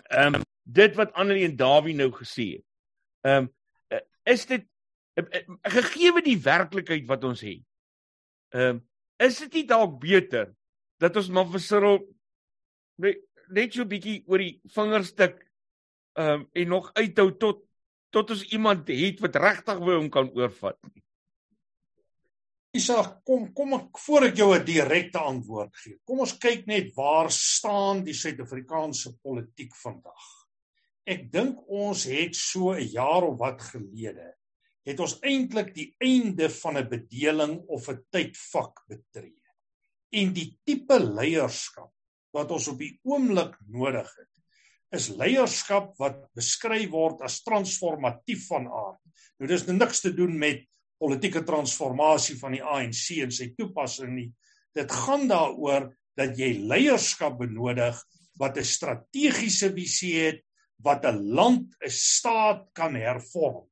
[0.05, 2.65] ehm um, dit wat Annelie en Dawie nou gesê het.
[3.21, 4.67] Ehm um, is dit
[5.15, 7.63] uh, uh, gegee die werklikheid wat ons het.
[8.55, 10.53] Ehm um, is dit nie dalk beter
[11.01, 12.03] dat ons maar vir Cyril
[13.51, 15.43] net so 'n bietjie oor die vingerstuk
[16.17, 17.65] ehm um, en nog uithou tot
[18.11, 20.79] tot ons iemand het wat regtig by hom kan oorvat.
[22.77, 25.99] Isak, kom kom ek voor ek jou 'n direkte antwoord gee.
[26.05, 30.25] Kom ons kyk net waar staan die Suid-Afrikaanse politiek vandag.
[31.07, 34.37] Ek dink ons het so 'n jaar of wat gelede
[34.87, 39.43] het ons eintlik die einde van 'n bedeling of 'n tydvak betree.
[40.11, 41.93] En die tipe leierskap
[42.37, 44.33] wat ons op die oomblik nodig het,
[44.95, 49.01] is leierskap wat beskryf word as transformatief van aard.
[49.41, 50.65] Nou dis niks te doen met
[51.01, 54.31] politieke transformasie van die ANC en sy toepassing nie.
[54.77, 57.99] Dit gaan daaroor dat jy leierskap benodig
[58.41, 60.43] wat 'n strategiese visie het
[60.85, 63.69] wat 'n land, 'n staat kan hervorm.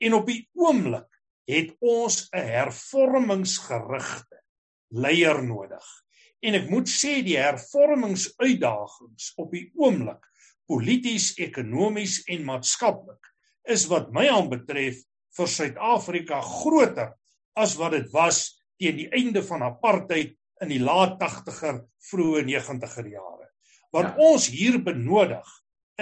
[0.00, 1.08] En op die oomblik
[1.46, 4.42] het ons 'n hervormingsgerigte
[4.90, 6.04] leier nodig.
[6.44, 10.22] En ek moet sê die hervormingsuitdagings op die oomblik
[10.68, 13.32] polities, ekonomies en maatskaplik
[13.68, 15.00] is wat my aanbetref
[15.38, 17.14] vir Suid-Afrika groter
[17.58, 18.42] as wat dit was
[18.78, 23.48] teen die einde van apartheid in die laat 80er vroeë 90er jare.
[23.94, 24.28] Wat ja.
[24.30, 25.48] ons hier benodig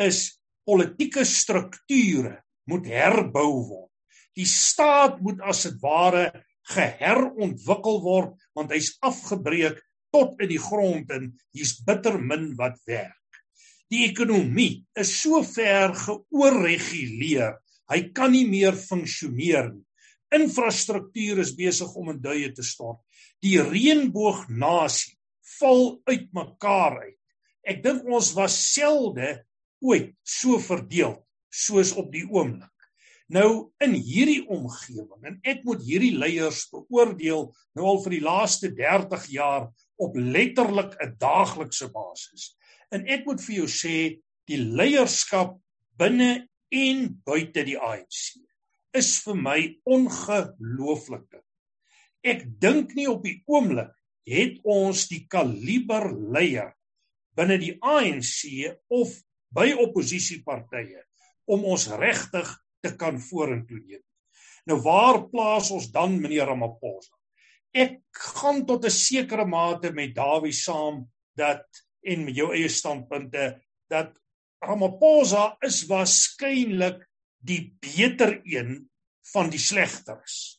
[0.00, 3.92] is politieke strukture moet herbou word.
[4.36, 6.28] Die staat moet as dit ware
[6.74, 9.78] geherontwikkel word want hy's afgebreek
[10.16, 13.12] tot in die grond en hier's bitter min wat werk.
[13.92, 17.58] Die ekonomie is so ver geoorreguleer.
[17.86, 19.84] Hy kan nie meer funksioneer nie.
[20.34, 22.98] Infrastruktuur is besig om in duie te stort.
[23.44, 25.14] Die reënboognasie
[25.60, 27.20] val uitmekaar uit.
[27.66, 29.36] Ek dink ons was selde
[29.84, 31.20] ooit so verdeel
[31.52, 32.72] soos op die oomblik.
[33.32, 38.70] Nou in hierdie omgewing en ek moet hierdie leiers beoordeel nou al vir die laaste
[38.74, 42.56] 30 jaar op letterlik 'n daaglikse basis.
[42.90, 45.58] En ek moet vir jou sê die leierskap
[45.98, 48.40] binne en buite die ANC
[48.96, 51.42] is vir my ongelooflik.
[52.24, 53.92] Ek dink nie op die oomblik
[54.26, 56.72] het ons die kaliber leier
[57.36, 59.12] binne die ANC of
[59.54, 61.04] by oppositiepartye
[61.52, 62.48] om ons regtig
[62.82, 64.02] te kan vorentoe neem.
[64.66, 67.15] Nou waar plaas ons dan meneer Ramaphosa?
[67.76, 68.00] Ek
[68.32, 71.04] gaan tot 'n sekere mate met Dawie saam
[71.36, 71.66] dat
[72.06, 73.60] en met jou eie standpunte
[73.90, 74.16] dat
[74.64, 77.02] Ramaphosa is waarskynlik
[77.44, 78.88] die beter een
[79.32, 80.56] van die slegters.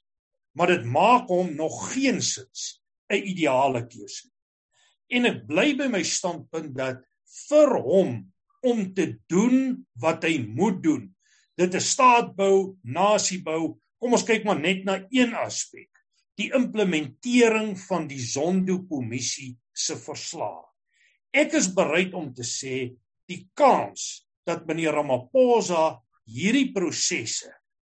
[0.53, 4.29] Maar dit maak hom nog geensins 'n ideale keuse.
[5.09, 7.01] En ek bly by my standpunt dat
[7.49, 11.15] vir hom om te doen wat hy moet doen,
[11.57, 13.79] dit is staat bou, nasie bou.
[13.97, 15.89] Kom ons kyk maar net na een aspek,
[16.37, 20.65] die implementering van die Zondo-kommissie se verslag.
[21.33, 22.93] Ek is bereid om te sê
[23.27, 25.97] die kans dat meneer Ramaphosa
[26.27, 27.51] hierdie prosesse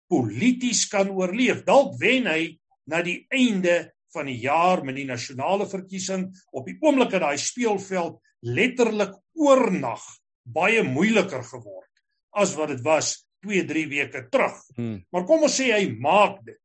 [0.09, 1.65] polities kan oorleef.
[1.67, 2.43] Dalk wen hy
[2.89, 7.41] na die einde van die jaar met die nasionale verkiesing op die oomblik dat daai
[7.41, 8.17] speelveld
[8.49, 10.05] letterlik oornag
[10.49, 11.85] baie moeiliker geword
[12.39, 14.57] as wat dit was 2, 3 weke terug.
[14.77, 14.97] Hmm.
[15.13, 16.59] Maar kom ons sê hy maak dit.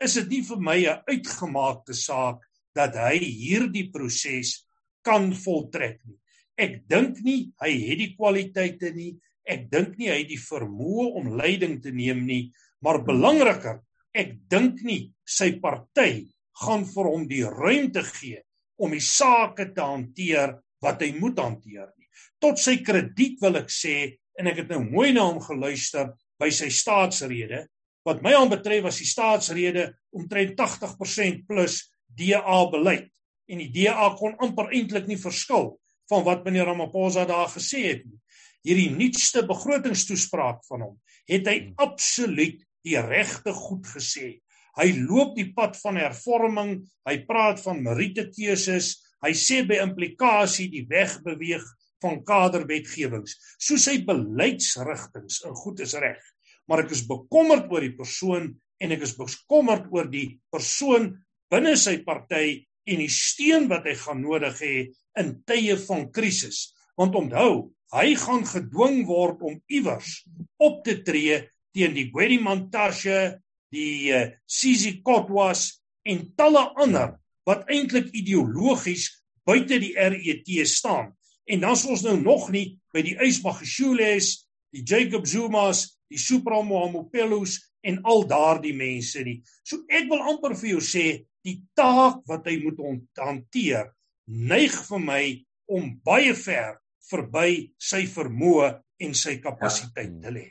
[0.00, 2.40] Is dit nie vir my 'n uitgemaakte saak
[2.74, 4.64] dat hy hierdie proses
[5.04, 6.16] kan voltrek nie?
[6.56, 9.16] Ek dink nie hy het die kwaliteite nie.
[9.44, 13.80] Ek dink nie hy het die vermoë om leiding te neem nie, maar belangriker,
[14.14, 16.28] ek dink nie sy party
[16.64, 18.40] gaan vir hom die ruimte gee
[18.80, 22.08] om die sake te hanteer wat hy moet hanteer nie.
[22.40, 26.48] Tot sy krediet wil ek sê en ek het nou mooi na hom geluister by
[26.54, 27.66] sy staatsrede.
[28.06, 33.10] Wat my aanbetref was die staatsrede omtrent 80% plus DA beleid
[33.50, 35.74] en die DA kon amper eintlik nie verskil
[36.10, 38.20] van wat meneer Ramaphosa daar gesê het nie
[38.66, 40.96] hierdie nuutste begrotingstoespraak van hom,
[41.30, 44.38] het hy absoluut die regte goed gesê.
[44.78, 46.76] Hy loop die pad van hervorming,
[47.08, 51.64] hy praat van merietekeuses, hy sê by implikasie die weg beweeg
[52.00, 53.34] van kaderwetgewings.
[53.60, 56.20] So sy beleidsrigtings in goed is reg,
[56.68, 61.12] maar ek is bekommerd oor die persoon en ek is bekommerd oor die persoon
[61.50, 64.74] binne sy party en die steun wat hy gaan nodig hê
[65.20, 66.70] in tye van krisis.
[66.98, 70.20] Want onthou, hy gaan gedwing word om iewers
[70.62, 71.40] op te tree
[71.74, 79.08] teen die Gwedi Montashe, die uh, Sisi Kotwas en talle ander wat eintlik ideologies
[79.46, 81.12] buite die RET staan.
[81.50, 86.60] En dan is ons nou nog nie by die Ysmagishules, die Jacob Zumas, die Supra
[86.62, 89.40] Mohamopelos en al daardie mense nie.
[89.64, 91.06] So ek wil amper vir jou sê
[91.46, 92.82] die taak wat hy moet
[93.18, 93.92] hanteer
[94.26, 95.22] neig vir my
[95.70, 96.78] om baie ver
[97.10, 98.70] verby sy vermoë
[99.06, 100.20] en sy kapasiteit ja.
[100.26, 100.46] te lê.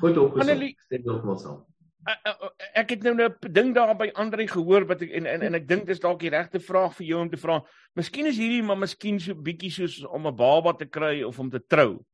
[0.00, 0.66] Goed opgesom.
[0.88, 1.62] Stem nogmaals saam.
[2.76, 5.68] Ek het nou 'n ding daar by Andre gehoor wat ek en en, en ek
[5.68, 7.62] dink dis dalk die regte vraag vir jou om te vra.
[7.96, 11.50] Miskien is hierdie maar miskien so bietjie soos om 'n baba te kry of om
[11.50, 12.04] te trou.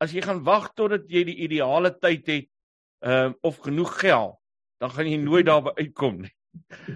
[0.00, 2.50] As jy gaan wag totdat jy die ideale tyd het,
[3.04, 4.36] ehm uh, of genoeg geld,
[4.80, 6.32] dan gaan jy nooit daarby uitkom nie.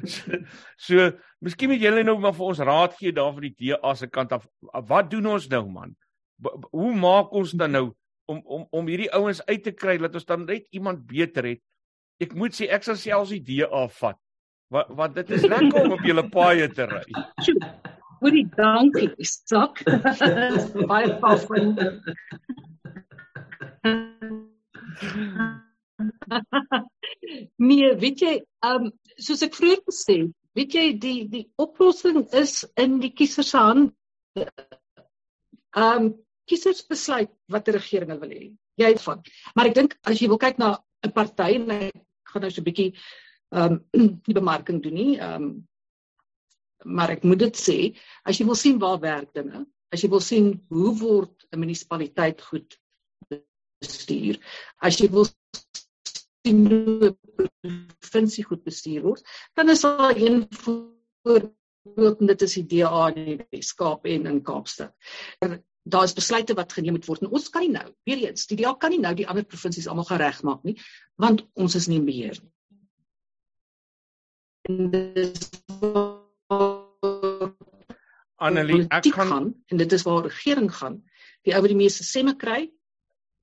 [0.04, 0.40] So,
[0.86, 1.10] so
[1.44, 4.32] miskien moet julle nou maar vir ons raad gee daar van die DA se kant
[4.32, 4.48] af.
[4.60, 5.94] Wat doen ons nou man?
[6.70, 7.86] hoe maak ons dan nou
[8.30, 11.62] om om om hierdie ouens uit te kry dat ons dan net iemand beter het?
[12.22, 14.18] Ek moet sê ek sal selfs die DA vat.
[14.72, 17.04] Wat wat dit is lekker om op julle paaie te ry.
[18.24, 19.82] Goeie dankie, sak.
[20.90, 21.74] Baie passen.
[27.68, 28.88] nee, weet jy, um
[29.20, 30.16] soos ek vroeër gesê,
[30.57, 33.92] weet jy die die oplossing is in die kiezer se hand.
[35.75, 36.14] Um
[36.49, 38.44] kiesers besluit watter regering hulle wil hê.
[38.81, 39.18] Jy van.
[39.55, 40.68] Maar ek dink as jy wil kyk na
[41.05, 41.94] 'n party en ek
[42.33, 42.90] gaan nou so 'n bietjie
[43.53, 45.18] ehm um, die bemarking doen nie.
[45.18, 45.47] Ehm um,
[46.85, 47.97] maar ek moet dit sê,
[48.29, 52.42] as jy wil sien waar werk dinge, as jy wil sien hoe word 'n munisipaliteit
[52.42, 52.77] goed
[53.85, 54.40] bestuur,
[54.79, 59.23] as jy wil sien hoe 'n provinsie goed bestuur word,
[59.55, 64.42] dan is daar een voorbeeld en dit is die DA in die Weskaap en in
[64.42, 64.94] Kaapstad
[65.85, 68.57] daar is besluite wat geneem moet word en ons kan nie nou weer eens die
[68.57, 70.78] DA kan nie nou die ander provinsies almal geregmaak nie
[71.20, 72.53] want ons is nie in beheer nie.
[78.45, 81.03] Annelie ek gaan, en dit is waar regering gaan
[81.45, 82.70] die ou wat die meeste stemme kry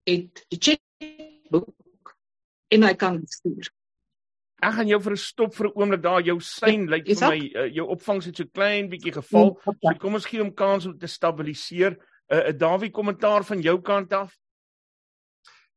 [0.07, 2.15] het die checkbook
[2.71, 3.69] en hy kan stuur.
[4.61, 7.29] Ek gaan jou vir 'n stop vir 'n oomblik daar jou sein ja, lyk vir
[7.29, 9.57] my uh, jou opvangs het so klein bietjie geval.
[9.65, 11.97] Ja, so kom ons gee hom kans om te stabiliseer.
[12.31, 14.37] 'n uh, Dawie kommentaar van jou kant af?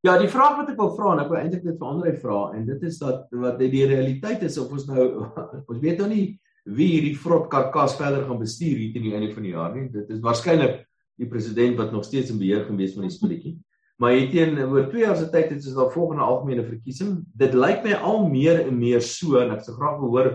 [0.05, 2.41] Ja, die vraag wat ek wil vra en ek wil eintlik net vir Andre vra
[2.53, 5.25] en dit is dat wat die, die realiteit is of ons nou
[5.71, 9.33] ons weet nou nie wie hierdie vrot karkas verder gaan bestuur hier teen die einde
[9.33, 9.89] van die jaar nie.
[9.93, 10.83] Dit is waarskynlik
[11.17, 13.55] die president wat nog steeds in beheer gewees van die spulletjie.
[14.03, 17.21] Maar jy teen oor 2 jaar se tyd het ons daar volgende algemene verkiesing.
[17.39, 20.33] Dit lyk my al meer en meer so en ek sou graag hoor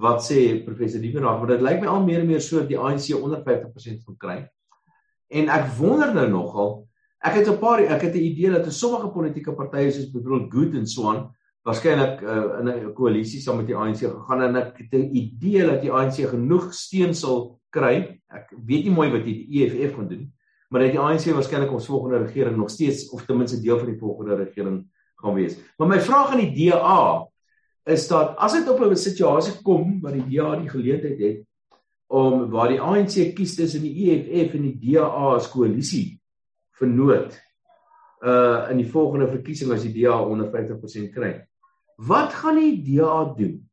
[0.00, 2.78] wat sê professor Dievenage, maar dit lyk my al meer en meer so dat die
[2.78, 4.38] ANC onder 50% gaan kry.
[5.30, 6.70] En ek wonder nou nogal,
[7.24, 10.74] ek het 'n paar ek het 'n idee dat sommige politieke partye soos byvoorbeeld Good
[10.74, 11.30] and Swan
[11.64, 15.66] waarskynlik uh, in 'n koalisie saam met die ANC gegaan en ek het 'n idee
[15.66, 18.20] dat die ANC genoeg steun sal kry.
[18.28, 20.32] Ek weet nie mooi wat die EFF gaan doen,
[20.70, 23.90] maar dat die ANC waarskynlik ons volgende regering nog steeds of ten minste deel van
[23.90, 24.84] die volgende regering
[25.18, 25.56] gaan wees.
[25.76, 27.26] Maar my vraag aan die DA
[27.90, 31.46] is dat as dit op 'n situasie kom waar die DA die geleentheid het
[32.06, 36.20] om waar die ANC kies tussen die EFF en die DA as koalisie
[36.78, 37.34] vernoot
[38.22, 41.46] uh in die volgende verkiesing as die DA onder 50% kry.
[41.96, 43.70] Wat gaan die DA doen?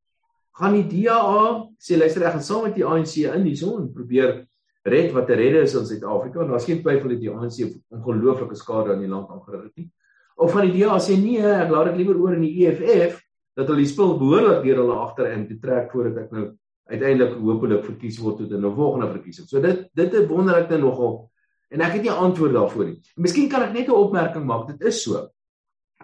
[0.52, 4.48] Gaan die DA sê luister ek gaan saam met die ANC in hierso en probeer
[4.88, 7.60] red wat te redde is in Suid-Afrika en daar's geen twyfel dat die ANC
[7.94, 9.90] ongelooflike skade aan die land aangerig het nie.
[10.38, 13.18] Of van die DA sê nee, ek laat dit liewer oor in die EFF
[13.58, 16.46] dat hulle die spul behoorlik deur hulle agterin te trek voordat ek nou
[16.88, 19.48] uiteindelik hopelik verkies word tot 'n volgende verkiesing.
[19.48, 21.32] So dit dit is wonderlik net nogal
[21.70, 23.02] en ek het nie antwoord daarvoor nie.
[23.18, 24.68] Miskien kan ek net 'n opmerking maak.
[24.68, 25.28] Dit is so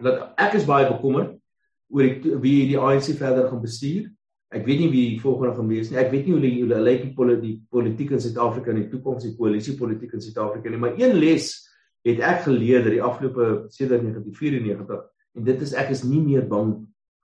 [0.02, 1.38] dat ek is baie bekommerd
[1.90, 4.10] oor die, wie die ANC verder gaan bestuur.
[4.54, 5.98] Ek weet nie wie die volgende gaan wees nie.
[5.98, 9.26] Ek weet nie hoe die, hoe lyk die politiek politiek in Suid-Afrika in die toekoms,
[9.26, 11.50] die koalisiepolitiek in Suid-Afrika nie, maar een les
[12.06, 15.04] het ek geleer dat die afgelope sedert 1994
[15.40, 16.76] en dit is ek is nie meer bang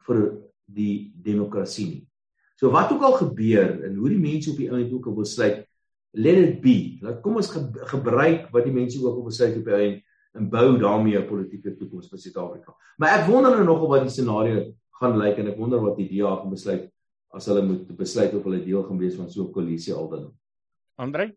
[0.07, 0.23] vir
[0.65, 2.03] die demokrasie nie.
[2.59, 5.61] So wat ook al gebeur en hoe die mense op die einde ook wil besluit,
[6.17, 6.97] let it be.
[7.05, 7.61] Laat kom ons ge
[7.93, 10.01] gebruik wat die mense ook op besluit op die einde
[10.37, 12.73] en bou daarmee 'n politieke toekoms vir Suid-Afrika.
[12.97, 16.09] Maar ek wonder nou nogal wat die scenario gaan lyk en ek wonder wat die
[16.09, 16.89] DA gaan besluit
[17.35, 20.31] as hulle moet besluit of hulle deel gaan wees van so 'n koalisie aldan.
[20.97, 21.31] Andre?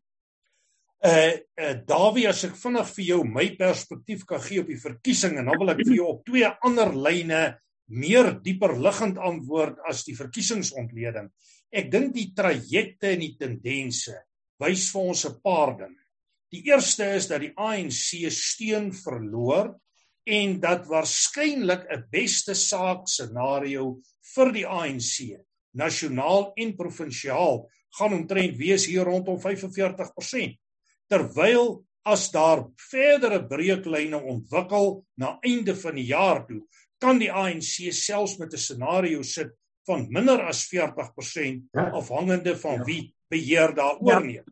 [1.04, 5.38] Uh, uh Davie, as ek vinnig vir jou my perspektief kan gee op die verkiesing
[5.38, 10.04] en dan wil ek vir jou op twee ander lyne meer dieper liggend antwoord as
[10.04, 11.28] die verkiesingsontleding.
[11.72, 14.14] Ek dink die trajecte en die tendense
[14.62, 16.02] wys vir ons 'n paar dinge.
[16.52, 19.74] Die eerste is dat die ANC steun verloor
[20.26, 24.00] en dat waarskynlik 'n beste saak scenario
[24.34, 25.42] vir die ANC
[25.72, 27.64] nasionaal en provinsiaal
[27.98, 30.56] gaan omtrent wees hier rondom 45%.
[31.08, 36.62] Terwyl as daar verdere breuklyne ontwikkel na einde van die jaar toe,
[37.02, 39.52] kan die ANC selfs met 'n scenario sit
[39.86, 41.90] van minder as 40% ja.
[41.90, 42.84] afhangende van ja.
[42.84, 44.18] wie beheer daaroor ja.
[44.18, 44.44] neem.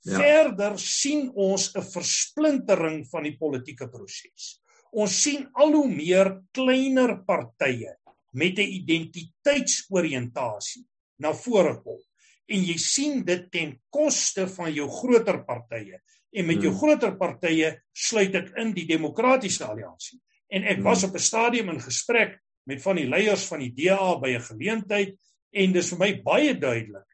[0.00, 0.18] Ja.
[0.18, 4.62] Verder sien ons 'n versplintering van die politieke proses.
[4.90, 7.97] Ons sien al hoe meer kleiner partye
[8.30, 11.98] met 'n identiteitsoriëntasie na vore kom.
[12.46, 16.00] En jy sien dit ten koste van jou groter partye.
[16.32, 16.78] En met jou hmm.
[16.78, 20.20] groter partye sluit ek in die demokratiese alliansie.
[20.48, 21.10] En ek was hmm.
[21.10, 25.16] op 'n stadium in gesprek met van die leiers van die DA by 'n geleentheid
[25.52, 27.06] en dis vir my baie duidelik.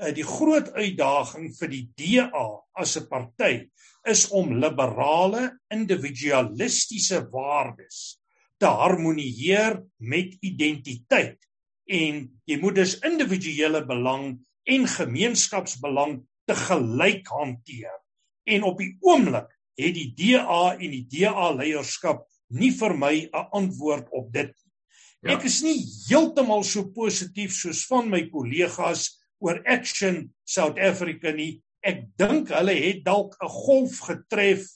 [0.00, 3.68] Uh die groot uitdaging vir die DA as 'n party
[4.08, 8.21] is om liberale individualistiese waardes
[8.62, 11.40] te harmonieer met identiteit
[11.90, 14.36] en jy moet dus individuele belang
[14.70, 17.96] en gemeenskapsbelang te gelyk hanteer.
[18.46, 22.22] En op die oomblik het die DA en die DA leierskap
[22.54, 24.72] nie vir my 'n antwoord op dit nie.
[25.22, 25.36] Ja.
[25.36, 31.62] Ek is nie heeltemal so positief soos van my kollegas oor Action South Africa nie.
[31.82, 34.68] Ek dink hulle het dalk 'n golf getref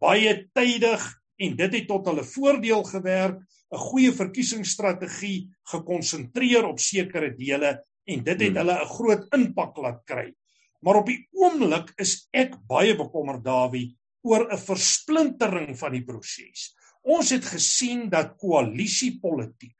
[0.00, 7.30] baie tydig en dit het tot hulle voordeel gewerk, 'n goeie verkiesingsstrategie gekonsentreer op sekere
[7.36, 8.56] dele en dit het hmm.
[8.56, 10.34] hulle 'n groot impak laat kry.
[10.80, 16.74] Maar op die oomblik is ek baie bekommerd Dawie oor 'n versplintering van die proses.
[17.02, 19.76] Ons het gesien dat koalisiepolitiek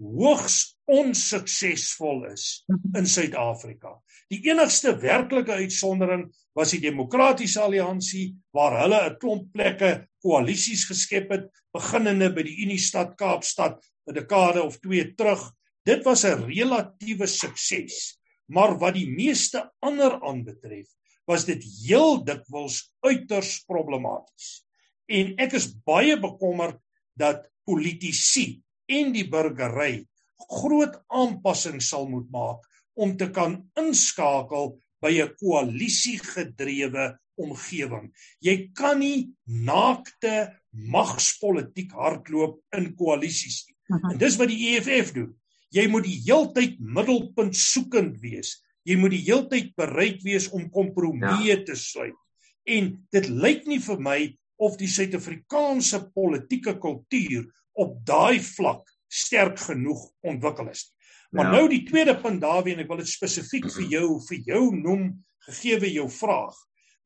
[0.00, 2.64] hoogs onsuksesvol is
[2.96, 3.94] in Suid-Afrika.
[4.32, 6.26] Die enigste werklike uitsondering
[6.56, 12.56] was die Demokratiese Alliansie waar hulle 'n klomp plekke koalisies geskep het beginnende by die
[12.64, 15.52] Uniestad Kaapstad 'n dekade of 2 terug.
[15.84, 20.88] Dit was 'n relatiewe sukses, maar wat die meeste ander aanbetref,
[21.26, 24.64] was dit heel dikwels uiters problematies.
[25.08, 26.80] En ek is baie bekommerd
[27.16, 30.04] dat politici en die burgery
[30.50, 32.64] groot aanpassings sal moet maak
[32.94, 38.12] om te kan inskakel by 'n koalisie gedrewe omgewing.
[38.40, 43.76] Jy kan nie naakte magspolitiek hardloop in koalisies nie.
[44.12, 45.34] En dis wat die EFF doen.
[45.74, 48.62] Jy moet die heeltyd middelpunt soekend wees.
[48.86, 51.64] Jy moet die heeltyd bereid wees om kompromieë ja.
[51.66, 52.16] te sluit.
[52.64, 54.18] En dit lyk nie vir my
[54.62, 57.48] of die Suid-Afrikaanse politieke kultuur
[57.80, 60.88] op daai vlak sterk genoeg ontwikkel is.
[61.34, 61.56] Maar ja.
[61.58, 65.08] nou die tweede punt daarin, ek wil dit spesifiek vir jou vir jou noem
[65.48, 66.54] gegee jou vraag.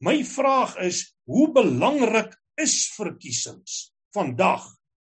[0.04, 4.66] My vraag is hoe belangrik is verkiesings vandag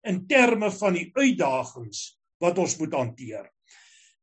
[0.05, 2.05] in terme van die uitdagings
[2.43, 3.47] wat ons moet hanteer.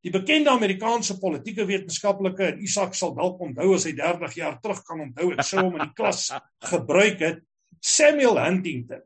[0.02, 4.82] Die bekende Amerikaanse politieke wetenskaplike en Isak sal dalk onthou as hy 30 jaar terug
[4.86, 6.28] kan onthou ek sou hom in die klas
[6.70, 7.42] gebruik het
[7.80, 9.02] Samuel Huntington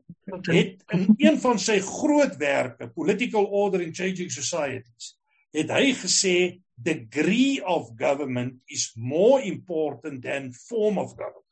[0.51, 5.15] het in een van sy grootwerke Political Order in Changing Societies
[5.55, 6.37] het hy gesê
[6.77, 11.45] degree of government is more important than form of government.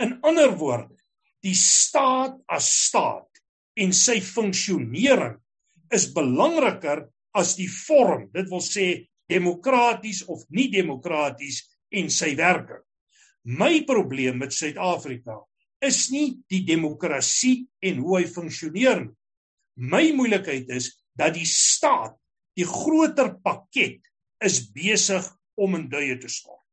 [0.00, 0.96] In ander woorde,
[1.44, 3.42] die staat as staat
[3.78, 5.36] en sy funksionering
[5.94, 7.04] is belangriker
[7.36, 8.88] as die vorm, dit wil sê
[9.28, 11.60] demokraties of nie demokraties
[11.92, 12.82] en sy werking.
[13.48, 15.38] My probleem met Suid-Afrika
[15.84, 19.14] is nie die demokrasie en hoe hy funksioneer nie.
[19.78, 22.16] My moeilikheid is dat die staat,
[22.58, 24.02] die groter pakket
[24.42, 25.22] is besig
[25.58, 26.64] om in duie te stort.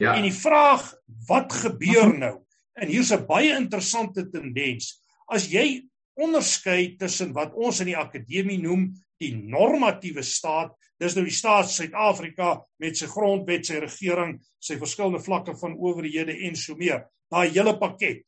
[0.00, 0.14] Ja.
[0.16, 0.86] En die vraag
[1.28, 2.38] wat gebeur nou?
[2.80, 5.02] En hier's 'n baie interessante tendens.
[5.28, 5.84] As jy
[6.16, 11.70] onderskei tussen wat ons in die akademie noem die normatiewe staat, dis nou die staat
[11.70, 17.04] Suid-Afrika met sy grondwet, sy regering, sy verskillende vlakke van owerhede en so meer.
[17.30, 18.24] Daai hele pakket.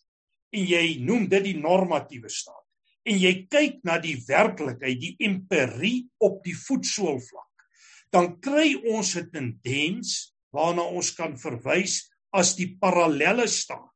[0.54, 2.62] En jy noem dit die normatiewe staat.
[3.06, 7.66] En jy kyk na die werklikheid, die empirie op die voetsoolvlak.
[8.10, 13.92] Dan kry ons 'n tendens waarna ons kan verwys as die parallelle staat.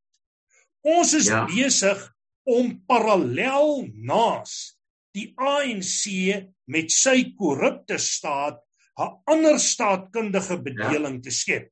[0.81, 1.45] Ons is ja.
[1.45, 1.99] besig
[2.43, 4.77] om parallel naas
[5.13, 6.07] die ANC
[6.71, 8.61] met sy korrupte staat
[8.97, 11.21] 'n ander staatkundige bedeling ja.
[11.21, 11.69] te skep.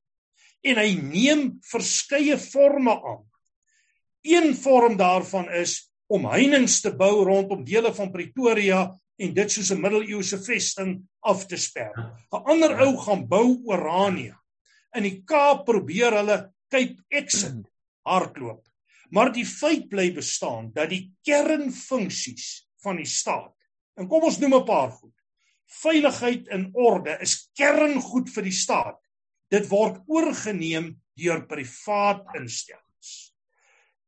[0.62, 3.29] En hy neem verskeie forme aan.
[4.22, 8.82] Een vorm daarvan is om heininge te bou rondom dele van Pretoria
[9.16, 11.92] en dit soos 'n middeleeuse vesting af te sper.
[12.32, 14.40] 'n Ander ou gaan bou Orania.
[14.94, 17.66] In die Kaap probeer hulle Cape Exit
[18.04, 18.66] hardloop.
[19.10, 23.54] Maar die feit bly bestaan dat die kernfunksies van die staat
[24.00, 25.16] En kom ons noem 'n paar goed.
[25.80, 29.00] Veiligheid en orde is kerngoed vir die staat.
[29.50, 32.79] Dit word oorgeneem deur privaat instellings.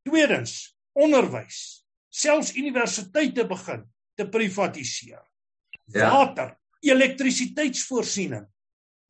[0.07, 1.83] Tweedens, onderwys.
[2.13, 3.85] Selfs universiteite begin
[4.19, 5.23] te privatiseer.
[5.93, 6.11] Ja.
[6.13, 8.45] Water, elektrisiteitsvoorsiening.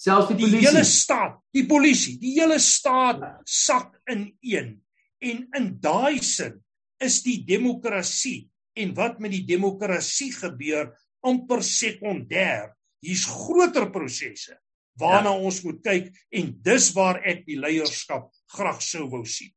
[0.02, 0.58] Selfs die polisie.
[0.58, 4.74] Die hele staat, die polisie, die hele staat sak in een.
[5.22, 6.58] En in daai sin
[7.02, 10.90] is die demokrasie en wat met die demokrasie gebeur
[11.22, 12.72] amper sekondêr.
[13.02, 14.58] Hier's groter prosesse
[15.00, 15.40] waarna ja.
[15.40, 19.52] ons moet kyk en dis waar ek die leierskap graag sou wou sien.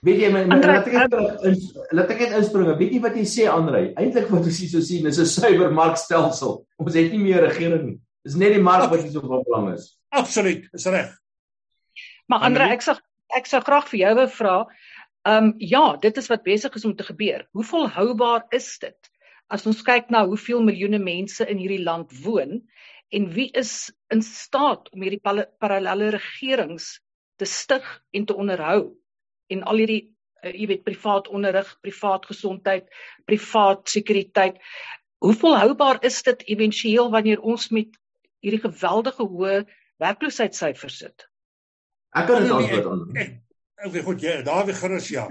[0.00, 2.70] Weet jy my, my laat ek net laat ek net inspring.
[2.78, 3.90] Weet jy wat jy sê Andrei?
[4.00, 6.64] Eintlik wat ons hier so sien is 'n suiwer markstelsel.
[6.78, 7.98] Ons het nie meer regering nie.
[8.24, 9.98] Dis net die mark wat hier so van belang is.
[10.10, 11.12] Absoluut, is reg.
[12.26, 12.96] Maar Andrei, ek sê
[13.36, 14.56] ek sou graag vir jou wou vra,
[15.22, 17.46] Ehm um, ja, dit is wat besig is om te gebeur.
[17.52, 19.10] Hoe volhoubaar is dit?
[19.46, 22.56] As ons kyk na hoeveel miljoene mense in hierdie land woon
[23.14, 26.96] en wie is in staat om hierdie parallelle regerings
[27.38, 28.80] te stig en te onderhou
[29.52, 30.02] en al hierdie
[30.42, 32.88] uh, jy weet privaat onderrig, privaat gesondheid,
[33.28, 34.58] privaat sekuriteit.
[35.22, 37.94] Hoe volhoubaar is dit éventueel wanneer ons met
[38.42, 39.62] hierdie geweldige hoë
[40.02, 41.28] werkloosheidssyfers sit?
[42.18, 43.06] Ek kan dit antwoord aan.
[43.82, 45.26] Okay, goed, ja, daar weer gerus ja.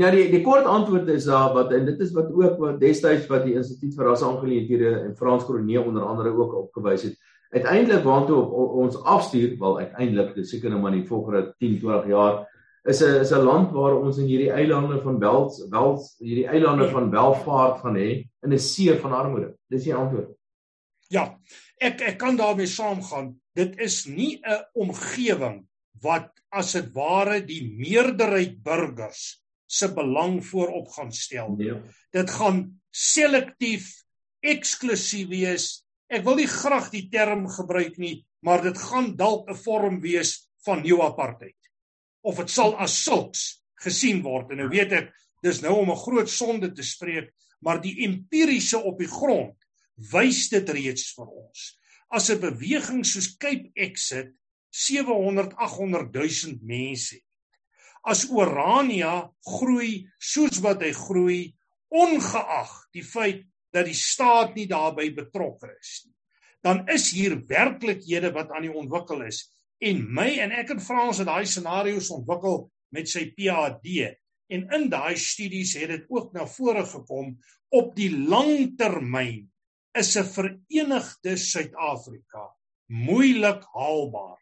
[0.00, 3.26] Ja, die die kort antwoord is daar wat en dit is wat ook wat destyds
[3.28, 7.18] wat die Instituut vir Rasaangeleenthede en Frans Kronee onder andere ook opgewys het.
[7.50, 11.80] Uiteindelik waartoe op, op ons afstuur, wel uiteindelik, dis seker nou maar die volgende 10,
[11.82, 12.46] 20 jaar
[12.84, 16.88] is 'n is 'n land waar ons in hierdie eilande van wel wel hierdie eilande
[16.90, 18.10] van welvaart gaan hê
[18.42, 19.56] in 'n see van armoede.
[19.68, 20.30] Dis die antwoord.
[21.08, 21.38] Ja,
[21.78, 23.40] ek ek kan daarmee saamgaan.
[23.54, 25.66] Dit is nie 'n omgewing
[26.00, 31.54] wat as dit ware die meerderheid burgers se belang voorop gaan stel.
[31.56, 31.78] Nee.
[32.10, 34.02] Dit gaan selektief
[34.40, 35.84] eksklusief wees.
[36.10, 40.50] Ek wil nie graag die term gebruik nie, maar dit gaan dalk 'n vorm wees
[40.64, 41.59] van nuwe apartheid.
[42.22, 44.50] Of dit sal as sulks gesien word.
[44.52, 45.12] En nou weet ek,
[45.42, 49.56] dis nou om 'n groot sonde te spreek, maar die empiriese op die grond
[50.12, 51.78] wys dit reeds vir ons.
[52.10, 54.32] As 'n beweging soos Cape Exit
[54.70, 57.20] 700 800 000 mense.
[58.02, 61.54] As Orania groei soos wat hy groei,
[61.90, 63.44] ongeag die feit
[63.74, 66.14] dat die staat nie daarbey betrokke is nie,
[66.62, 69.48] dan is hier werklikhede wat aan die ontwikkel is
[69.80, 74.10] en my en ek en Frans het daai scenario's ontwikkel met sy PhD
[74.50, 77.32] en in daai studies het dit ook na vore gekom
[77.76, 79.46] op die lang termyn
[79.96, 82.50] is 'n verenigde Suid-Afrika
[82.90, 84.38] moeilik haalbaar.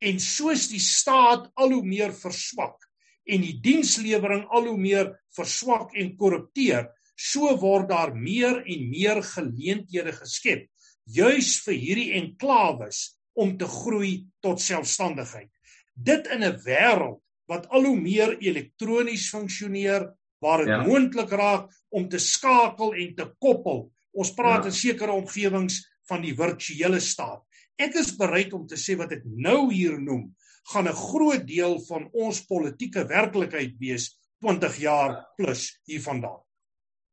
[0.00, 2.78] En soos die staat al hoe meer verswak
[3.24, 9.22] en die dienslewering al hoe meer verswak en korrupteer, so word daar meer en meer
[9.22, 10.68] geleenthede geskep
[11.04, 14.12] juis vir hierdie enklawes om te groei
[14.44, 15.50] tot selfstandigheid.
[15.94, 17.20] Dit in 'n wêreld
[17.50, 20.06] wat al hoe meer elektronies funksioneer,
[20.40, 20.82] waar dit ja.
[20.86, 23.90] moontlik raak om te skakel en te koppel.
[24.12, 24.70] Ons praat ja.
[24.70, 27.42] in sekere omgewings van die virtuele staat.
[27.76, 30.30] Ek is bereid om te sê wat ek nou hier noem,
[30.72, 36.40] gaan 'n groot deel van ons politieke werklikheid wees 20 jaar plus hiervandaan.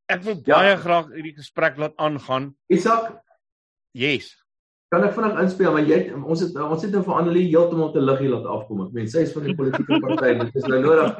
[0.07, 0.79] Ek wil baie ja.
[0.79, 2.55] graag hierdie gesprek laat aangaan.
[2.67, 3.19] Isak,
[3.91, 4.46] yes.
[4.87, 7.99] Kan ek vinnig inspel maar jy ons het ons het nou vir Annelie heeltemal te
[7.99, 8.85] lig hier laat afkom.
[8.85, 10.29] Ek meen sy is van die politieke party.
[10.39, 11.17] Dit is nou nodig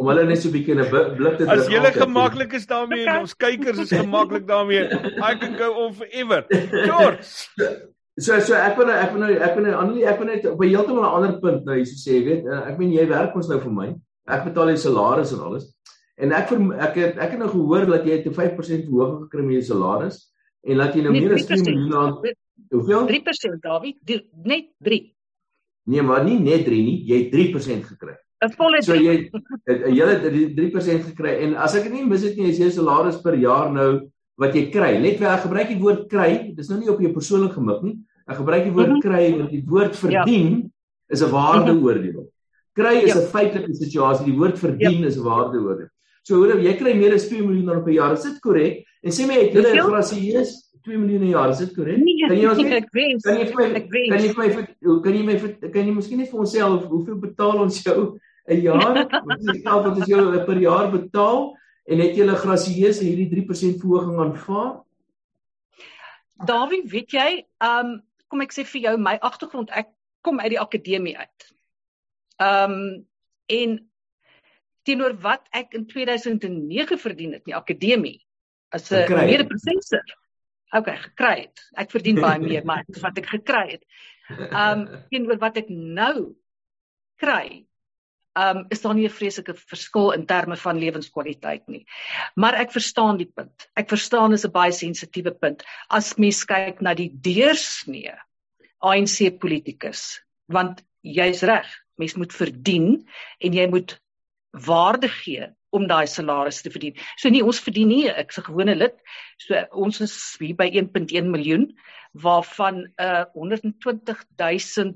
[0.00, 0.86] om hulle net so 'n bietjie 'n
[1.18, 1.52] blik te druk.
[1.52, 4.88] As jy gemaklik is daarmee en ons kykers is gemaklik daarmee,
[5.20, 6.46] I can go on forever.
[6.72, 7.28] George.
[8.16, 10.48] So so ek wil nou ek wil nou ek wil nou Annelie ek wil net
[10.48, 13.36] op 'n heeltemal 'n ander punt nou hierso sê, weet, eh, ek meen jy werk
[13.36, 13.88] ons nou vir my.
[14.32, 15.68] Ek betaal jou salaris en alles.
[16.16, 16.56] En ek
[16.88, 20.30] ek het ek het nou gehoor dat jy 'n 5% verhoging gekry met jou salaris
[20.62, 22.34] en laat jy nou meer as 3 miljoen rand
[22.70, 23.06] Hoeveel?
[23.08, 25.00] 3% Dawie, die, net 3.
[25.90, 28.14] Nee, maar nie net 3 nie, jy het 3% gekry.
[28.40, 28.86] 'n Volle 3.
[28.86, 29.14] So jy
[29.66, 30.14] het 'n hele
[30.56, 33.72] 3% gekry en as ek dit nie mis het nie, is jou salaris per jaar
[33.72, 34.08] nou
[34.38, 34.98] wat jy kry.
[34.98, 37.98] Net vir ek gebruik die woord kry, dis nou nie op jou persoonlik gemik nie.
[38.26, 39.04] Ek gebruik die woord mm -hmm.
[39.04, 40.68] kry want die woord verdien ja.
[41.08, 42.30] is 'n waardeoordeel.
[42.72, 43.26] Kry is 'n ja.
[43.26, 45.06] feitelike situasie, die woord verdien ja.
[45.06, 45.90] is 'n waardeoordeel.
[46.22, 48.12] So hoor jy kry meer as 2 miljoen per jaar.
[48.12, 48.84] Is dit korrek?
[49.00, 52.00] En sê my het 'n grasieus 2 miljoen jaar, is dit korrek?
[52.00, 52.62] Nee, kan jy ons
[52.98, 53.22] weet.
[53.22, 55.36] Kan jy vir my kan jy vir my kan jy my
[55.70, 59.04] kan jy miskien net vir onsself hoeveel betaal ons jou 'n jaar?
[59.28, 63.28] Wat is die geld wat ons jou per jaar betaal en het 'n grasieus hierdie
[63.28, 64.80] 3% verhoging aanvaar?
[66.46, 69.88] Dawie, weet jy, ehm um, kom ek sê vir jou my agtergrond, ek
[70.22, 71.52] kom uit die akademie uit.
[72.40, 73.06] Ehm um,
[73.50, 73.78] en
[74.86, 78.20] teenoor wat ek in 2009 verdien het in die akademie
[78.72, 80.02] as 'n mede-professor
[80.72, 81.64] okay, gekry het.
[81.78, 83.84] Ek verdien baie meer, maar wat ek gekry het.
[84.30, 86.36] Um teenoor wat ek nou
[87.20, 87.66] kry,
[88.38, 91.84] um is daar nie 'n vreeslike verskil in terme van lewenskwaliteit nie.
[92.36, 93.68] Maar ek verstaan die punt.
[93.74, 98.14] Ek verstaan is 'n baie sensitiewe punt as mens kyk na die deursnee
[98.80, 101.66] ANC politikus, want jy's reg,
[101.98, 103.06] mens moet verdien
[103.40, 104.00] en jy moet
[104.52, 106.98] waarde gee om daai salaris te verdien.
[107.18, 108.96] So nie ons verdien nie, ek's 'n gewone lid.
[109.38, 111.70] So ons is hier by 1.1 miljoen
[112.12, 114.94] waarvan uh, 120 000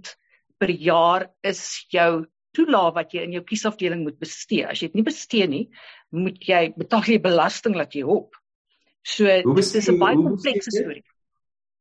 [0.59, 4.65] per jaar is jou toelaag wat jy in jou kiesafdeling moet bestee.
[4.67, 5.65] As jy dit nie bestee nie,
[6.11, 8.35] moet jy betaal jy belasting laat jy op.
[9.05, 11.05] So dit is 'n baie komplekse storie.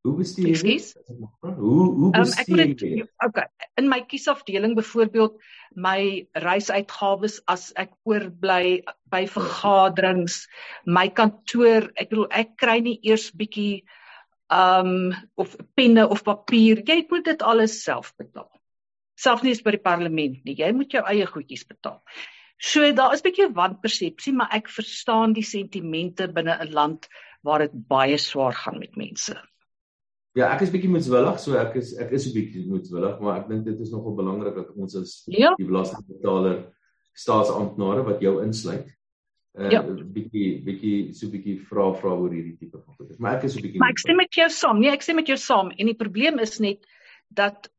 [0.03, 0.87] Hoe bestuur jy dit?
[1.39, 3.11] Hoe hoe bestuur um, jy dit?
[3.23, 3.45] Okay,
[3.79, 5.37] in my kiesafdeling byvoorbeeld
[5.79, 8.81] my reisuitgawes as ek oorbly
[9.13, 10.41] by vergaderings,
[10.83, 13.85] my kantoor, ek bedoel ek kry nie eers bietjie
[14.51, 16.83] um of penne of papier.
[16.83, 18.51] Jy moet dit alles self betaal.
[19.15, 20.57] Selfs nie by die parlement nie.
[20.59, 22.01] Jy moet jou eie goedjies betaal.
[22.59, 27.07] So daar is bietjie wanpersepsie, maar ek verstaan die sentimente binne 'n land
[27.41, 29.39] waar dit baie swaar gaan met mense.
[30.33, 33.49] Ja, ek is bietjie moedswillig, so ek is ek is 'n bietjie moedswillig, maar ek
[33.51, 35.53] dink dit is nogal belangrik dat ons as ja.
[35.59, 36.63] die belastingbetaler
[37.13, 38.87] staatsamptenare wat jou insluit,
[39.53, 39.81] 'n uh, ja.
[39.85, 43.19] bietjie bietjie so bietjie vra vra oor hierdie tipe van goed.
[43.19, 44.79] Maar ek is 'n bietjie Maar ek stem met jou saam.
[44.79, 46.81] Nee, ek stem met jou saam en die probleem is net
[47.29, 47.69] dat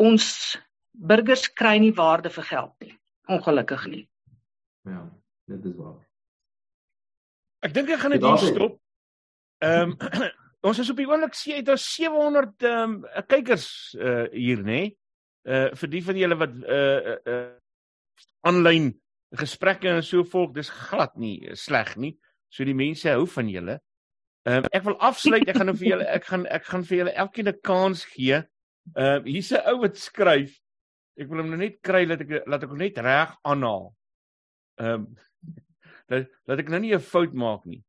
[0.00, 0.56] ons
[0.92, 2.94] burgers kry nie waarde vir geld nie.
[3.28, 4.08] Ongelukkig nie.
[4.84, 5.04] Ja,
[5.48, 6.00] dit is waar.
[7.60, 8.80] Ek dink ek gaan dit hier stop.
[9.60, 10.32] Ehm um,
[10.64, 13.66] Ons is op die oomblik sien jy daar 700 ehm um, kykers
[14.00, 14.80] uh hier nê.
[14.80, 14.92] Nee?
[15.44, 17.40] Uh vir die van julle wat uh uh
[18.48, 18.98] aanlyn uh,
[19.40, 22.14] gesprekke en so volg, dis glad nie sleg nie.
[22.48, 23.78] So die mense hou van julle.
[24.48, 25.44] Ehm um, ek wil afsluit.
[25.48, 28.40] Ek gaan nou vir julle ek gaan ek gaan vir julle elkeen 'n kans gee.
[28.96, 30.56] Ehm uh, hier's 'n ou wat skryf.
[31.20, 33.90] Ek wil hom nou net kry dat ek laat ek hom net reg aanhaal.
[34.80, 35.08] Ehm um,
[36.08, 37.84] dat dat ek nou nie 'n fout maak nie.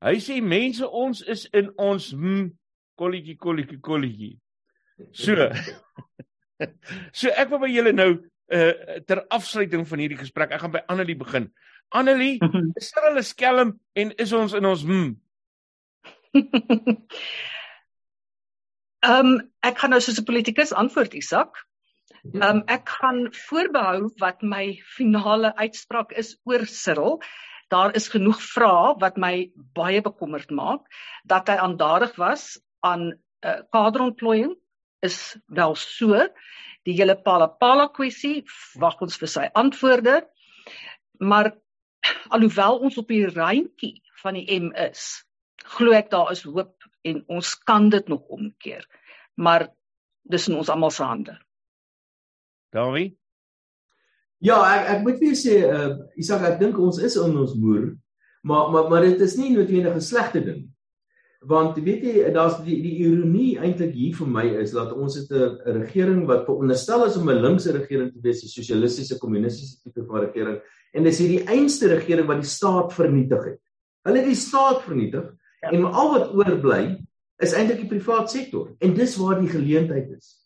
[0.00, 2.50] Hy sê mense ons is in ons hm
[3.00, 4.34] kolletjie kolletjie kolletjie.
[5.12, 5.34] So.
[7.18, 8.12] so ek wil by julle nou
[8.50, 11.50] uh ter afsluiting van hierdie gesprek, ek gaan by Annelie begin.
[11.90, 12.38] Annelie,
[12.78, 15.10] is hulle skelm en is ons in ons hm?
[19.00, 21.56] Ehm um, ek gaan nou soos 'n politikus antwoord Isak.
[22.20, 27.16] Ehm um, ek gaan voorbehou wat my finale uitspraak is oor Cyril.
[27.70, 30.86] Daar is genoeg vrae wat my baie bekommerd maak
[31.24, 34.56] dat hy aandadig was aan uh, kaderontplooiing
[35.06, 36.26] is wel so.
[36.88, 38.44] Die hele Palapala kwessie
[38.80, 40.22] wag ons vir sy antwoorde.
[41.20, 41.52] Maar
[42.34, 45.24] alhoewel ons op die randjie van die M is,
[45.76, 46.76] glo ek daar is hoop
[47.08, 48.84] en ons kan dit nog omkeer.
[49.40, 49.70] Maar
[50.28, 51.38] dis in ons almal se hande.
[52.74, 53.19] Dawie?
[54.40, 57.54] Ja, ek ek moet vir jou sê, uh Isak, ek dink ons is in ons
[57.60, 57.90] moer,
[58.42, 60.68] maar maar maar dit is nie noodwendig 'n slegte ding.
[61.40, 65.30] Want weet jy, daar's die die ironie eintlik hier vir my is dat ons het
[65.30, 70.04] 'n regering wat veronderstel is om 'n linkse regering te wees, 'n sosialistiese kommunistiese tipe
[70.06, 70.60] van regering,
[70.92, 73.60] en dis hierdie einste regering wat die staat vernietig het.
[74.04, 75.32] Hulle het die staat vernietig
[75.62, 75.70] ja.
[75.70, 76.98] en al wat oorbly
[77.38, 80.36] is eintlik die privaat sektor en dis waar die geleentheid is.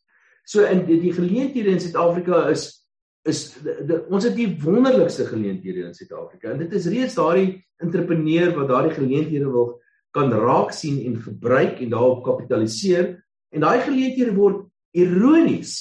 [0.44, 2.83] So in die, die geleenthede in Suid-Afrika is
[3.24, 7.56] is de, de, ons het die wonderlikste geleenthede in Suid-Afrika en dit is reeds daardie
[7.82, 9.78] entrepreneur wat daardie geleenthede wil
[10.14, 13.14] kan raak sien en gebruik en daarop kapitaliseer
[13.54, 15.78] en daai geleenthede word ironies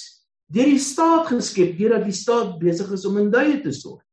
[0.54, 4.04] deur die staat geskep deurdat die staat besig is om in duie te stort.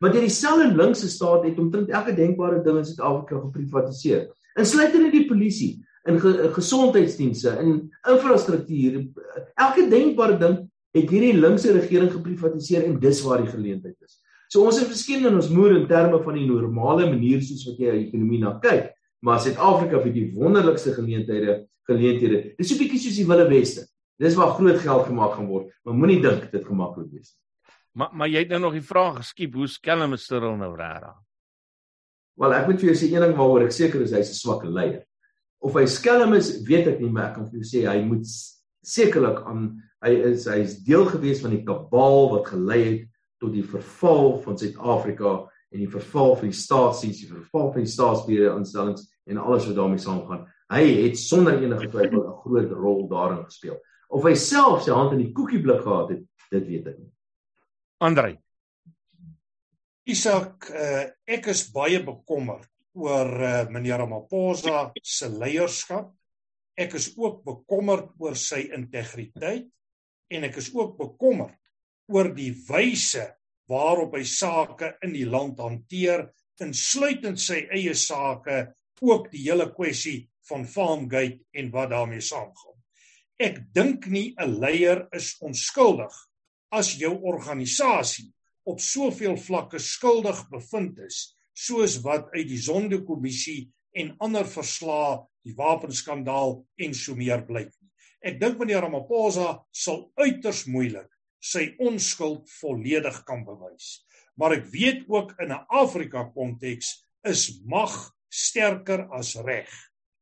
[0.00, 4.28] Want hierdie selfde linkse staat het omtrent elke denkbare ding in Suid-Afrika geprivatiseer.
[4.58, 5.74] Insluitende die polisie,
[6.08, 7.74] in ge gesondheidsdienste, in
[8.08, 9.02] infrastruktuur,
[9.60, 10.56] elke denkbare ding
[10.96, 14.18] het hierdie linkse regering geprivatiseer en dis waar die geleentheid is.
[14.50, 17.78] So ons het miskien in ons moer in terme van die normale manier soos wat
[17.78, 18.90] jy die ekonomie na kyk,
[19.22, 22.56] maar Suid-Afrika het die wonderlikste geleenthede, geleenthede.
[22.58, 23.86] Dis so 'n bietjie soos die Wilde Weste.
[24.18, 27.40] Dis waar groot geld gemaak gaan word, maar moenie dink dit gemaklik wees nie.
[27.92, 31.14] Maar maar jy het nou nog die vraag geskiep, hoe skelm is Cyril nou regtig?
[32.34, 34.64] Wel, ek moet vir jou sê een ding waaroor ek seker is hy's 'n swak
[34.64, 35.04] leier
[35.60, 38.26] of hy skelm is, weet ek nie, maar ek kan vir jou sê hy moet
[38.82, 43.06] sekerlik aan hy is hy is deel gewees van die kabaal wat gelei het
[43.40, 45.32] tot die verval van Suid-Afrika
[45.70, 49.78] en die verval van die staatsdiens, die verval van die staatsbeheerde instellings en alles wat
[49.78, 50.44] daarmee saamgaan.
[50.70, 53.78] Hy het sonder enige twyfel 'n groot rol daarin gespeel.
[54.08, 57.12] Of hy self sy hand in die koekieblik gehad het, dit weet ek nie.
[57.98, 58.38] Andrei.
[60.04, 66.10] Isak, uh, ek is baie bekommerd oor uh, meneer Ramaphosa se leierskap.
[66.74, 69.68] Ek is ook bekommerd oor sy integriteit
[70.30, 71.56] en ek is ook bekommerd
[72.10, 73.26] oor die wyse
[73.70, 76.26] waarop hy sake in die land hanteer,
[76.60, 78.66] insluitend sy eie sake,
[79.00, 82.76] ook die hele kwessie van Farmgate en wat daarmee saamgaan.
[83.40, 86.12] Ek dink nie 'n leier is onskuldig
[86.70, 88.28] as jou organisasie
[88.64, 95.54] op soveel vlakke skuldig bevind is soos wat uit die Sondekommissie en ander verslae, die
[95.56, 97.72] wapenskandaal en so meer blyk.
[98.20, 101.08] Ek dink meneer Ramaphosa sal uiters moeilik
[101.40, 104.04] sy onskuld volledig kan bewys.
[104.36, 109.70] Maar ek weet ook in 'n Afrika konteks is mag sterker as reg.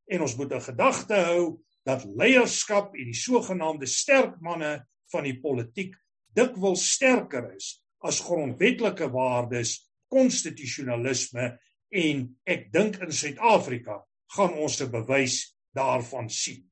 [0.07, 5.41] En ons moet 'n gedagte hou dat leierskap en die sogenaamde sterk manne van die
[5.41, 5.95] politiek
[6.35, 11.59] dikwels sterker is as grondwetlike waardes konstitusionalisme
[11.91, 14.05] en ek dink in Suid-Afrika
[14.37, 16.68] gaan ons 'n bewys daarvan sien.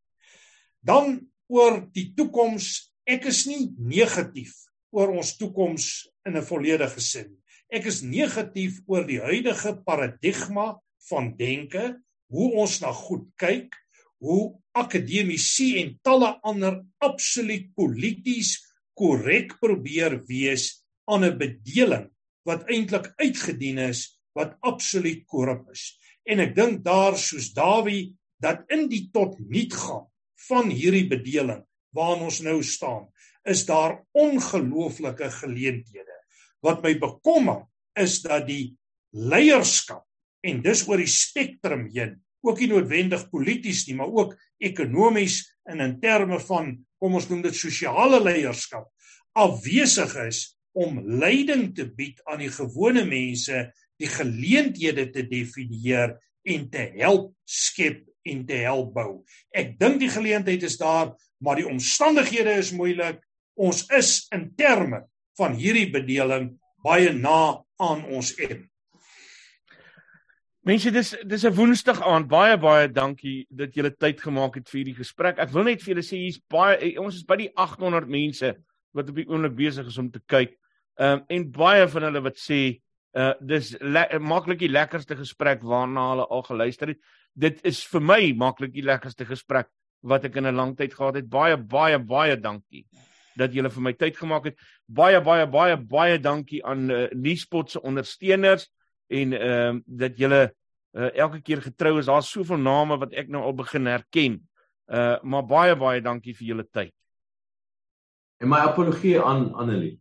[0.86, 1.18] Dan
[1.50, 4.54] oor die toekoms, ek is nie negatief
[4.94, 7.36] oor ons toekoms in 'n volledige sin.
[7.70, 10.78] Ek is negatief oor die huidige paradigma
[11.10, 11.98] van denke,
[12.30, 13.74] hoe ons na goed kyk,
[14.22, 18.62] hoe akademici en talle ander absoluut polities
[18.94, 22.10] korrek probeer wees aan 'n bedeling
[22.46, 25.98] wat eintlik uitgedien is wat absoluut korrup is.
[26.24, 30.06] En ek dink daar soos Dawie dat in die tot niet gaan
[30.48, 31.62] van hierdie bedeling
[31.96, 33.06] waarin ons nou staan,
[33.46, 36.16] is daar ongelooflike geleenthede.
[36.64, 37.64] Wat my bekommer
[37.96, 38.74] is dat die
[39.16, 40.04] leierskap
[40.46, 45.82] en dis oor die spektrum heen, ook nie noodwendig polities nie, maar ook ekonomies en
[45.82, 48.90] in terme van kom ons noem dit sosiale leierskap
[49.36, 50.42] afwesig is
[50.76, 53.66] om leiding te bied aan die gewone mense,
[53.96, 56.16] die geleenthede te definieer
[56.46, 59.10] en te help skep en te help bou.
[59.54, 63.20] Ek dink die geleentheid is daar, maar die omstandighede is moeilik.
[63.56, 65.04] Ons is in terme
[65.38, 66.54] van hierdie bedeling
[66.84, 68.64] baie na aan ons en.
[70.66, 72.26] Mense, dis dis 'n woensdag aand.
[72.28, 75.38] Baie baie dankie dat julle tyd gemaak het vir hierdie gesprek.
[75.38, 78.56] Ek wil net vir julle sê hier's baie ons is by die 800 mense
[78.92, 80.56] wat op die oomblik besig is om te kyk.
[80.98, 82.80] Ehm um, en baie van hulle wat sê
[83.16, 87.00] uh dis le maklik die lekkerste gesprek waarna hulle al geluister het.
[87.32, 89.70] Dit is vir my maklik die lekkerste gesprek
[90.02, 91.28] wat ek in 'n lang tyd gehad het.
[91.28, 92.86] Baie baie baie dankie.
[93.36, 94.60] dat julle vir my tyd gemaak het.
[94.88, 98.68] Baie baie baie baie dankie aan uh, Nuuspot se ondersteuners
[99.12, 100.42] en ehm uh, dat julle
[100.96, 102.06] uh, elke keer getrou is.
[102.06, 104.40] Daar's soveel name wat ek nou al begin herken.
[104.86, 106.94] Uh maar baie baie dankie vir julle tyd.
[108.40, 109.98] En my apologie aan Annelie.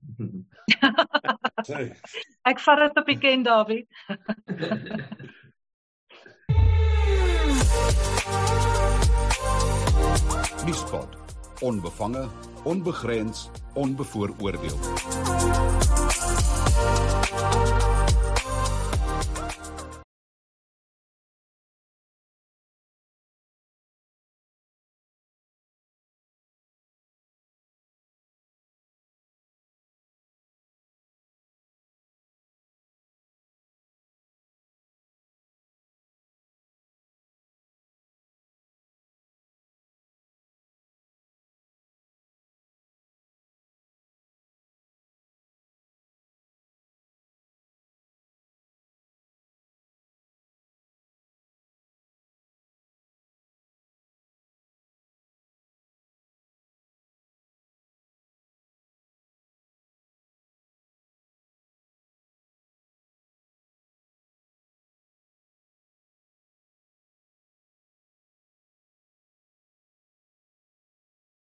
[2.51, 3.88] ek vat dit op die ken David.
[10.66, 11.18] Nuuspot.
[11.61, 12.28] Onbevange,
[12.63, 14.78] onbegrens, onbevooroordeel.